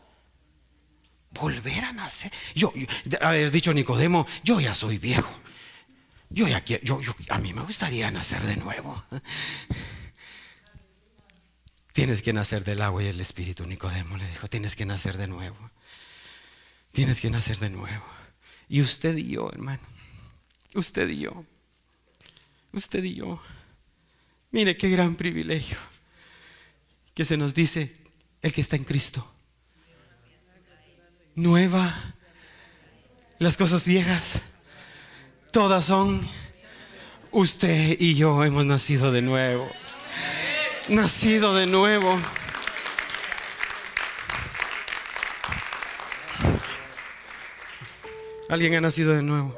volver 1.31 1.85
a 1.85 1.93
nacer? 1.93 2.31
Yo, 2.55 2.73
haber 3.21 3.51
dicho 3.51 3.73
Nicodemo, 3.73 4.25
yo 4.43 4.59
ya 4.59 4.75
soy 4.75 4.97
viejo. 4.97 5.39
Yo 6.29 6.47
ya 6.47 6.63
yo, 6.63 7.01
yo, 7.01 7.15
a 7.29 7.39
mí 7.39 7.53
me 7.53 7.61
gustaría 7.61 8.11
nacer 8.11 8.43
de 8.43 8.55
nuevo. 8.55 9.03
Tienes 11.93 12.21
que 12.21 12.33
nacer 12.33 12.63
del 12.63 12.81
agua 12.81 13.03
y 13.03 13.07
el 13.07 13.19
espíritu, 13.19 13.65
Nicodemo 13.65 14.15
le 14.15 14.27
dijo, 14.29 14.47
tienes 14.47 14.75
que 14.75 14.85
nacer 14.85 15.17
de 15.17 15.27
nuevo. 15.27 15.57
Tienes 16.91 17.19
que 17.19 17.29
nacer 17.29 17.57
de 17.57 17.69
nuevo. 17.69 18.05
Y 18.67 18.81
usted 18.81 19.17
y 19.17 19.31
yo, 19.31 19.49
hermano, 19.51 19.81
usted 20.75 21.09
y 21.09 21.19
yo, 21.19 21.45
usted 22.71 23.03
y 23.03 23.15
yo. 23.15 23.41
Mire 24.51 24.77
qué 24.77 24.89
gran 24.89 25.15
privilegio 25.15 25.77
que 27.13 27.25
se 27.25 27.37
nos 27.37 27.53
dice 27.53 27.97
el 28.41 28.53
que 28.53 28.61
está 28.61 28.75
en 28.75 28.83
Cristo. 28.83 29.29
Nueva, 31.39 31.95
las 33.39 33.55
cosas 33.55 33.85
viejas, 33.85 34.41
todas 35.51 35.85
son, 35.85 36.21
usted 37.31 37.95
y 37.99 38.15
yo 38.15 38.43
hemos 38.43 38.65
nacido 38.65 39.11
de 39.11 39.21
nuevo 39.21 39.69
nacido 40.89 41.53
de 41.53 41.67
nuevo. 41.67 42.19
¿Alguien 48.49 48.75
ha 48.75 48.81
nacido 48.81 49.13
de 49.13 49.21
nuevo? 49.21 49.55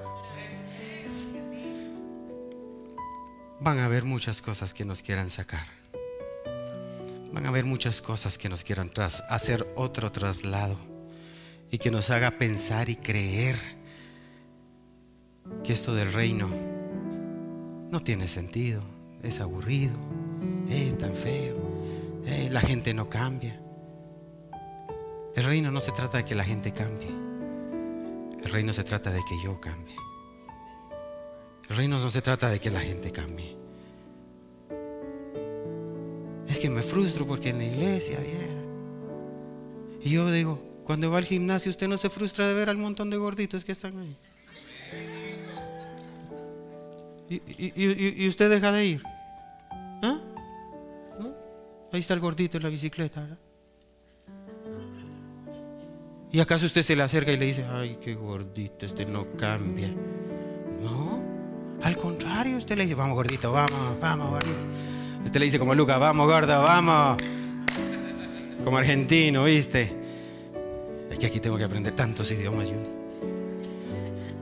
Van 3.62 3.80
a 3.80 3.86
haber 3.86 4.04
muchas 4.04 4.42
cosas 4.42 4.74
que 4.74 4.84
nos 4.84 5.02
quieran 5.02 5.30
sacar. 5.30 5.66
Van 7.32 7.46
a 7.46 7.50
haber 7.50 7.64
muchas 7.64 8.02
cosas 8.02 8.38
que 8.38 8.50
nos 8.50 8.64
quieran 8.64 8.90
tras 8.90 9.22
hacer 9.30 9.66
otro 9.76 10.12
traslado 10.12 10.91
y 11.72 11.78
que 11.78 11.90
nos 11.90 12.10
haga 12.10 12.32
pensar 12.32 12.90
y 12.90 12.98
creer 12.98 13.56
que 15.64 15.72
esto 15.72 15.96
del 15.96 16.12
reino 16.12 16.50
no 17.90 18.02
tiene 18.02 18.28
sentido, 18.28 18.84
es 19.24 19.40
aburrido 19.40 19.94
eh, 20.70 20.94
tan 21.00 21.16
feo, 21.16 21.56
eh, 22.26 22.50
la 22.52 22.60
gente 22.62 22.94
no 22.94 23.10
cambia. 23.10 23.60
El 25.34 25.46
reino 25.46 25.72
no 25.72 25.80
se 25.80 25.94
trata 25.94 26.18
de 26.18 26.26
que 26.26 26.36
la 26.36 26.44
gente 26.44 26.74
cambie, 26.74 27.10
el 28.44 28.52
reino 28.52 28.74
se 28.74 28.84
trata 28.84 29.12
de 29.12 29.22
que 29.28 29.36
yo 29.44 29.60
cambie. 29.62 29.96
El 31.70 31.78
reino 31.78 32.00
no 32.00 32.10
se 32.10 32.22
trata 32.22 32.50
de 32.50 32.60
que 32.60 32.70
la 32.70 32.82
gente 32.82 33.14
cambie. 33.14 33.56
Es 36.50 36.60
que 36.60 36.70
me 36.70 36.82
frustro 36.82 37.26
porque 37.26 37.52
en 37.52 37.60
la 37.60 37.64
iglesia. 37.64 38.20
Y 40.02 40.10
yo 40.10 40.30
digo, 40.30 40.71
cuando 40.92 41.10
va 41.10 41.20
al 41.20 41.24
gimnasio, 41.24 41.70
usted 41.70 41.88
no 41.88 41.96
se 41.96 42.10
frustra 42.10 42.46
de 42.50 42.54
ver 42.54 42.70
al 42.70 42.76
montón 42.76 43.10
de 43.10 43.16
gorditos 43.16 43.64
que 43.64 43.72
están 43.72 43.98
ahí. 43.98 44.14
Y, 47.30 48.28
usted 48.28 48.50
deja 48.50 48.74
de 48.74 48.86
ir. 48.86 49.04
¿Ah? 50.04 50.20
Ahí 51.94 52.02
está 52.02 52.14
el 52.14 52.20
gordito 52.20 52.58
en 52.58 52.64
la 52.64 52.70
bicicleta, 52.70 53.26
¿Y 56.30 56.42
acaso 56.42 56.66
usted 56.66 56.82
se 56.82 56.94
le 56.98 57.04
acerca 57.04 57.32
y 57.32 57.38
le 57.38 57.46
dice, 57.46 57.66
ay, 57.72 57.98
qué 58.02 58.14
gordito, 58.14 58.86
este 58.86 59.06
no 59.06 59.26
cambia? 59.38 59.94
No, 60.82 61.24
al 61.84 61.96
contrario, 61.96 62.58
usted 62.58 62.76
le 62.76 62.84
dice, 62.84 62.96
vamos 62.96 63.16
gordito, 63.16 63.54
vamos, 63.54 63.98
vamos 64.02 64.30
gordito. 64.30 64.60
Usted 65.24 65.40
le 65.40 65.46
dice 65.46 65.58
como 65.58 65.74
Lucas, 65.74 66.02
vamos 66.02 66.28
gordo, 66.28 66.62
vamos. 66.62 67.16
Como 68.62 68.78
argentino, 68.78 69.46
¿viste? 69.46 70.01
Es 71.12 71.20
que 71.20 71.26
aquí 71.28 71.40
tengo 71.40 71.58
que 71.58 71.66
aprender 71.66 71.94
tantos 71.94 72.32
idiomas 72.32 72.70
yo. 72.70 72.78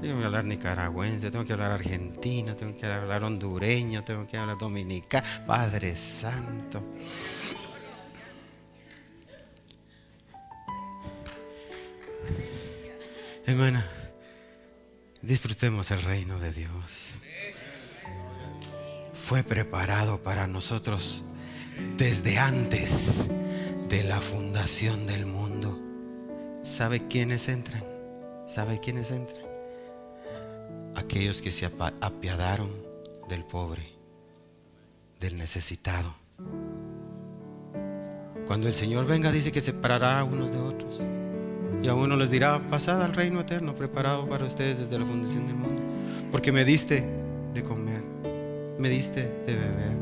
Tengo 0.01 0.19
que 0.19 0.25
hablar 0.25 0.45
nicaragüense, 0.45 1.29
tengo 1.29 1.43
que 1.43 1.53
hablar 1.53 1.71
argentino, 1.71 2.55
tengo 2.55 2.73
que 2.77 2.85
hablar 2.85 3.23
hondureño, 3.23 4.03
tengo 4.03 4.25
que 4.25 4.37
hablar 4.37 4.57
dominicano. 4.57 5.27
Padre 5.45 5.97
Santo. 5.97 6.81
Hermana, 13.45 13.83
disfrutemos 15.23 15.89
el 15.89 16.03
reino 16.03 16.39
de 16.39 16.53
Dios. 16.53 17.15
Fue 19.13 19.43
preparado 19.43 20.21
para 20.21 20.45
nosotros 20.47 21.25
desde 21.97 22.37
antes 22.37 23.29
de 23.89 24.03
la 24.03 24.21
fundación 24.21 25.07
del 25.07 25.25
mundo. 25.25 25.58
¿Sabe 26.69 27.07
quiénes 27.07 27.49
entran? 27.49 27.83
¿Sabe 28.45 28.79
quiénes 28.79 29.09
entran? 29.09 29.43
Aquellos 30.95 31.41
que 31.41 31.49
se 31.49 31.65
apiadaron 31.65 32.69
del 33.27 33.43
pobre, 33.43 33.89
del 35.19 35.35
necesitado. 35.35 36.13
Cuando 38.45 38.67
el 38.67 38.73
Señor 38.75 39.07
venga 39.07 39.31
dice 39.31 39.51
que 39.51 39.61
separará 39.61 40.19
a 40.19 40.23
unos 40.23 40.51
de 40.51 40.59
otros. 40.59 41.01
Y 41.81 41.87
a 41.87 41.95
uno 41.95 42.15
les 42.15 42.29
dirá, 42.29 42.59
pasad 42.59 43.01
al 43.01 43.13
reino 43.13 43.39
eterno 43.39 43.73
preparado 43.73 44.29
para 44.29 44.45
ustedes 44.45 44.77
desde 44.77 44.99
la 44.99 45.07
fundación 45.07 45.47
del 45.47 45.55
mundo. 45.55 45.81
Porque 46.31 46.51
me 46.51 46.63
diste 46.65 47.03
de 47.51 47.63
comer, 47.63 48.03
me 48.77 48.89
diste 48.89 49.23
de 49.23 49.55
beber, 49.55 49.97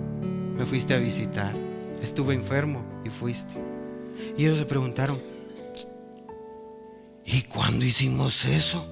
me 0.58 0.66
fuiste 0.66 0.94
a 0.94 0.98
visitar, 0.98 1.56
estuve 2.02 2.34
enfermo 2.34 2.84
y 3.06 3.10
fuiste. 3.10 3.54
Y 4.38 4.44
ellos 4.44 4.60
se 4.60 4.66
preguntaron, 4.66 5.37
¿y 7.28 7.42
cuándo 7.44 7.86
hicimos 7.86 8.46
eso? 8.46 8.88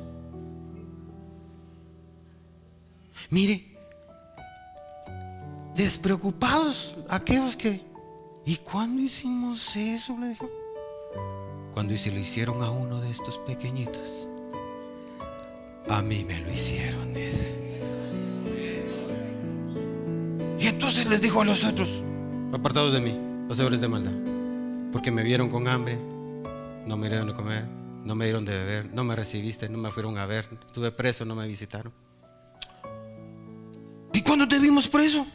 Mire, 3.30 3.66
despreocupados 5.74 6.98
aquellos 7.10 7.56
que, 7.56 7.82
¿y 8.46 8.58
cuándo 8.58 9.02
hicimos 9.02 9.76
eso? 9.76 10.18
Le 10.20 10.30
dijo. 10.30 10.50
Cuando 11.74 11.96
se 11.98 12.12
lo 12.12 12.20
hicieron 12.20 12.62
a 12.62 12.70
uno 12.70 13.02
de 13.02 13.10
estos 13.10 13.38
pequeñitos, 13.40 14.30
a 15.90 16.02
mí 16.02 16.24
me 16.24 16.40
lo 16.40 16.52
hicieron. 16.52 17.14
Y 20.60 20.68
entonces 20.68 21.10
les 21.10 21.22
dijo 21.22 21.42
a 21.42 21.46
los 21.46 21.64
otros, 21.64 22.04
apartados 22.54 22.94
de 22.94 23.02
mí, 23.02 23.18
los 23.48 23.60
hombres 23.60 23.82
de 23.82 23.88
maldad, 23.88 24.14
porque 24.92 25.12
me 25.12 25.24
vieron 25.24 25.50
con 25.50 25.68
hambre, 25.68 25.98
no 26.86 26.98
me 26.98 27.08
dieron 27.10 27.28
de 27.28 27.34
comer, 27.34 27.66
no 28.06 28.14
me 28.14 28.26
dieron 28.26 28.46
de 28.46 28.54
beber, 28.54 28.94
no 28.94 29.04
me 29.04 29.16
recibiste, 29.16 29.68
no 29.68 29.80
me 29.80 29.90
fueron 29.90 30.20
a 30.20 30.28
ver, 30.28 30.48
estuve 30.66 30.92
preso, 30.92 31.26
no 31.26 31.36
me 31.36 31.48
visitaron. 31.48 31.92
¿Y 34.14 34.22
cuando 34.22 34.48
te 34.48 34.60
vimos 34.60 34.88
preso? 34.88 35.26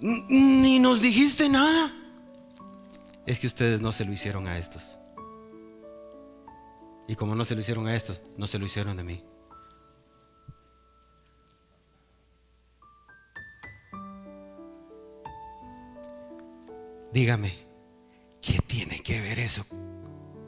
ni 0.00 0.78
nos 0.78 1.02
dijiste 1.02 1.50
nada 1.50 1.92
es 3.26 3.38
que 3.38 3.46
ustedes 3.46 3.82
no 3.82 3.92
se 3.92 4.06
lo 4.06 4.12
hicieron 4.12 4.46
a 4.46 4.56
estos. 4.56 4.98
Y 7.06 7.16
como 7.16 7.34
no 7.34 7.44
se 7.44 7.54
lo 7.54 7.60
hicieron 7.60 7.86
a 7.86 7.94
estos, 7.94 8.22
no 8.38 8.46
se 8.46 8.58
lo 8.58 8.64
hicieron 8.64 8.98
a 8.98 9.04
mí. 9.04 9.22
Dígame, 17.12 17.52
¿qué 18.40 18.60
tiene 18.66 19.02
que 19.02 19.20
ver 19.20 19.40
eso 19.40 19.66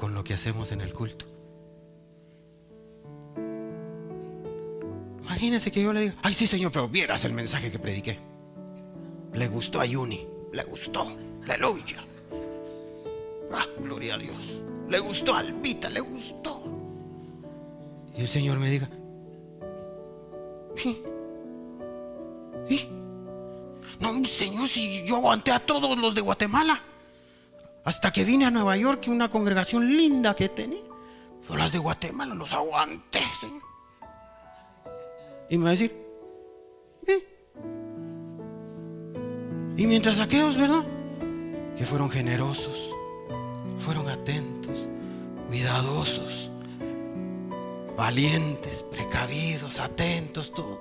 con 0.03 0.15
lo 0.15 0.25
que 0.25 0.35
hacemos 0.35 0.73
en 0.73 0.81
el 0.81 0.93
culto? 0.93 1.27
Imagínese 5.23 5.71
que 5.71 5.81
yo 5.81 5.93
le 5.93 6.01
diga, 6.01 6.15
ay 6.25 6.35
sí 6.35 6.49
señor, 6.49 6.73
pero 6.73 6.89
vieras 6.89 7.25
el 7.25 7.33
mensaje 7.33 7.71
que 7.71 7.79
prediqué. 7.79 8.19
Le 9.33 9.47
gustó 9.47 9.81
a 9.81 9.87
Yuni, 9.87 10.27
le 10.53 10.65
gustó, 10.65 11.07
aleluya. 11.45 12.05
Ah, 13.53 13.65
gloria 13.79 14.17
a 14.17 14.19
Dios. 14.19 14.59
Le 14.89 14.99
gustó 14.99 15.37
a 15.37 15.39
Albita, 15.39 15.89
le 15.89 16.01
gustó. 16.01 16.61
Y 18.17 18.23
el 18.23 18.29
Señor 18.29 18.59
me 18.59 18.71
diga, 18.71 18.91
¿Sí? 20.77 21.01
¿Sí? 22.69 22.89
No, 24.01 24.25
Señor, 24.25 24.67
si 24.67 25.05
yo 25.07 25.19
aguanté 25.19 25.53
a 25.53 25.61
todos 25.61 25.97
los 25.97 26.13
de 26.17 26.23
Guatemala. 26.23 26.92
Hasta 27.85 28.13
que 28.13 28.25
vine 28.25 28.45
a 28.45 28.51
Nueva 28.51 28.77
York, 28.77 29.05
una 29.09 29.29
congregación 29.29 29.97
linda 29.97 30.35
que 30.35 30.49
tenía. 30.49 30.83
Pero 31.43 31.57
las 31.57 31.73
de 31.73 31.79
Guatemala 31.79 32.35
los 32.35 32.53
aguanté, 32.53 33.23
Señor. 33.41 33.63
Y 35.51 35.59
me 35.59 35.65
va 35.65 35.71
a 35.71 35.73
decir, 35.73 35.97
¿Eh? 37.07 37.29
Y 39.77 39.87
mientras 39.87 40.21
aquellos, 40.21 40.57
¿verdad? 40.57 40.85
Que 41.77 41.85
fueron 41.85 42.11
generosos 42.11 42.93
fueron 43.83 44.09
atentos, 44.09 44.89
cuidadosos, 45.49 46.51
valientes, 47.97 48.85
precavidos, 48.85 49.81
atentos, 49.81 50.53
todo. 50.53 50.81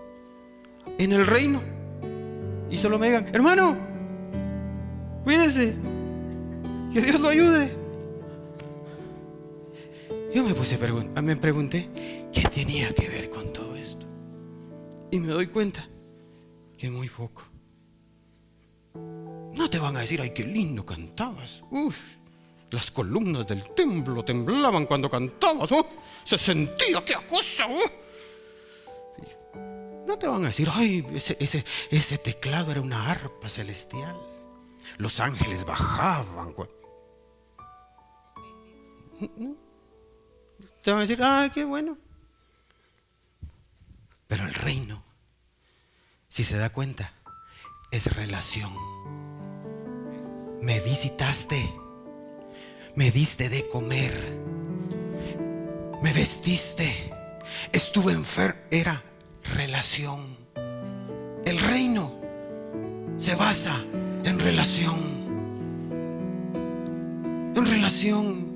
En 0.98 1.12
el 1.12 1.26
reino. 1.26 1.62
Y 2.70 2.78
solo 2.78 2.98
me 2.98 3.08
digan, 3.08 3.28
hermano, 3.34 3.76
cuídese, 5.24 5.76
que 6.92 7.02
Dios 7.02 7.20
lo 7.20 7.30
ayude. 7.30 7.78
Yo 10.34 10.44
me 10.44 10.54
puse 10.54 10.76
a 11.16 11.22
me 11.22 11.36
pregunté, 11.36 11.90
¿qué 12.32 12.44
tenía 12.44 12.94
que 12.94 13.08
ver 13.10 13.30
con 13.30 13.52
todo 13.52 13.76
esto? 13.76 14.06
Y 15.12 15.20
me 15.20 15.28
doy 15.28 15.48
cuenta 15.48 15.88
que 16.78 16.90
muy 16.90 17.10
poco. 17.10 17.44
No 19.54 19.70
te 19.70 19.78
van 19.78 19.98
a 19.98 20.02
decir, 20.02 20.22
ay, 20.22 20.32
qué 20.32 20.44
lindo 20.44 20.86
cantabas. 20.86 21.64
Uf, 21.70 21.98
las 22.72 22.90
columnas 22.92 23.46
del 23.46 23.62
templo 23.74 24.24
temblaban 24.24 24.86
cuando 24.86 25.10
cantabas. 25.10 25.72
¿oh? 25.74 25.86
Se 26.24 26.38
sentía 26.38 27.04
qué 27.04 27.16
cosa. 27.30 27.68
¿oh? 27.68 27.84
No 30.08 30.18
te 30.18 30.28
van 30.28 30.46
a 30.46 30.48
decir, 30.48 30.70
ay, 30.72 31.06
ese, 31.14 31.36
ese, 31.40 31.66
ese 31.90 32.18
teclado 32.18 32.72
era 32.72 32.82
una 32.82 33.12
arpa 33.12 33.50
celestial. 33.50 34.16
Los 34.98 35.20
ángeles 35.20 35.66
bajaban. 35.66 36.54
Te 40.84 40.92
van 40.92 41.00
a 41.00 41.02
decir, 41.02 41.22
ay, 41.22 41.50
qué 41.52 41.64
bueno. 41.64 41.98
Pero 44.28 44.46
el 44.46 44.54
reino, 44.54 45.04
si 46.28 46.44
se 46.44 46.58
da 46.58 46.72
cuenta, 46.72 47.14
es 47.92 48.16
relación. 48.16 48.72
Me 50.62 50.80
visitaste 50.80 51.82
me 52.96 53.10
diste 53.10 53.50
de 53.50 53.68
comer, 53.70 54.14
me 56.02 56.12
vestiste, 56.12 57.12
estuve 57.72 58.14
enfermo, 58.14 58.60
era 58.70 59.02
relación. 59.56 60.36
El 61.46 61.60
reino 61.60 62.14
se 63.18 63.36
basa 63.36 63.80
en 64.26 64.40
relación, 64.40 65.00
en 67.56 67.66
relación. 67.66 68.51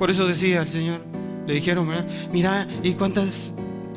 Por 0.00 0.10
eso 0.10 0.26
decía 0.26 0.62
el 0.62 0.66
Señor, 0.66 1.02
le 1.46 1.52
dijeron, 1.52 1.86
mira, 2.32 2.66
¿y 2.82 2.94
cuántas, 2.94 3.52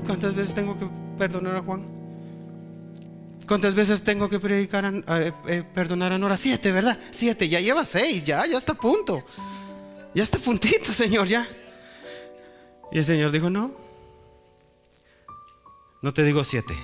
cuántas 0.06 0.36
veces 0.36 0.54
tengo 0.54 0.78
que 0.78 0.86
perdonar 1.18 1.56
a 1.56 1.62
Juan? 1.62 1.88
¿Cuántas 3.48 3.74
veces 3.74 4.04
tengo 4.04 4.28
que 4.28 4.38
predicar, 4.38 4.84
a, 4.84 5.22
eh, 5.22 5.64
perdonar 5.74 6.12
a 6.12 6.18
Nora? 6.18 6.36
Siete, 6.36 6.74
¿verdad? 6.74 7.00
Siete, 7.12 7.48
ya 7.48 7.62
lleva 7.62 7.86
seis, 7.86 8.22
ya, 8.26 8.46
ya 8.46 8.58
está 8.58 8.74
a 8.74 8.76
punto. 8.76 9.24
Ya 10.14 10.24
está 10.24 10.40
puntito, 10.40 10.92
Señor, 10.92 11.26
ya. 11.26 11.48
Y 12.92 12.98
el 12.98 13.06
Señor 13.06 13.32
dijo, 13.32 13.50
no. 13.50 13.72
No 16.02 16.14
te 16.14 16.26
digo 16.26 16.44
siete. 16.44 16.76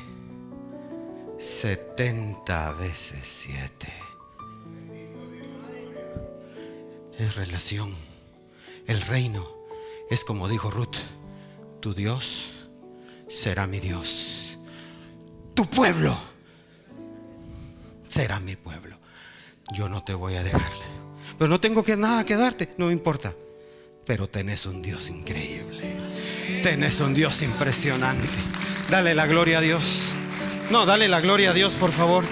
Setenta 1.38 2.71
veces 2.71 3.19
siete. 3.21 3.91
Es 7.17 7.36
relación. 7.36 8.08
El 8.89 9.02
reino 9.02 9.47
es 10.10 10.25
como 10.25 10.49
dijo 10.49 10.69
Ruth. 10.69 10.97
Tu 11.80 11.93
Dios 11.93 12.49
será 13.30 13.67
mi 13.67 13.80
Dios. 13.80 14.58
Tu 15.54 15.65
pueblo 15.65 16.19
será 18.10 18.41
mi 18.41 18.58
pueblo. 18.58 18.97
Yo 19.71 19.88
no 19.88 20.04
te 20.04 20.13
voy 20.13 20.36
a 20.36 20.43
dejarle 20.43 20.99
pero 21.39 21.49
no 21.49 21.62
tengo 21.62 21.84
que 21.84 21.95
nada 21.95 22.25
que 22.25 22.36
darte, 22.36 22.69
no 22.78 22.88
me 22.88 22.91
importa. 22.91 23.34
Pero 24.06 24.28
tenés 24.28 24.65
un 24.65 24.82
Dios 24.82 25.10
increíble. 25.10 25.95
Tenés 26.62 26.99
un 26.99 27.13
Dios 27.13 27.41
impresionante. 27.41 28.28
Dale 28.89 29.15
la 29.15 29.25
gloria 29.25 29.60
a 29.60 29.62
Dios. 29.62 30.10
No, 30.69 30.86
dale 30.86 31.08
la 31.08 31.21
gloria 31.21 31.52
a 31.52 31.54
Dios, 31.54 31.75
por 31.75 31.93
favor. 31.93 32.25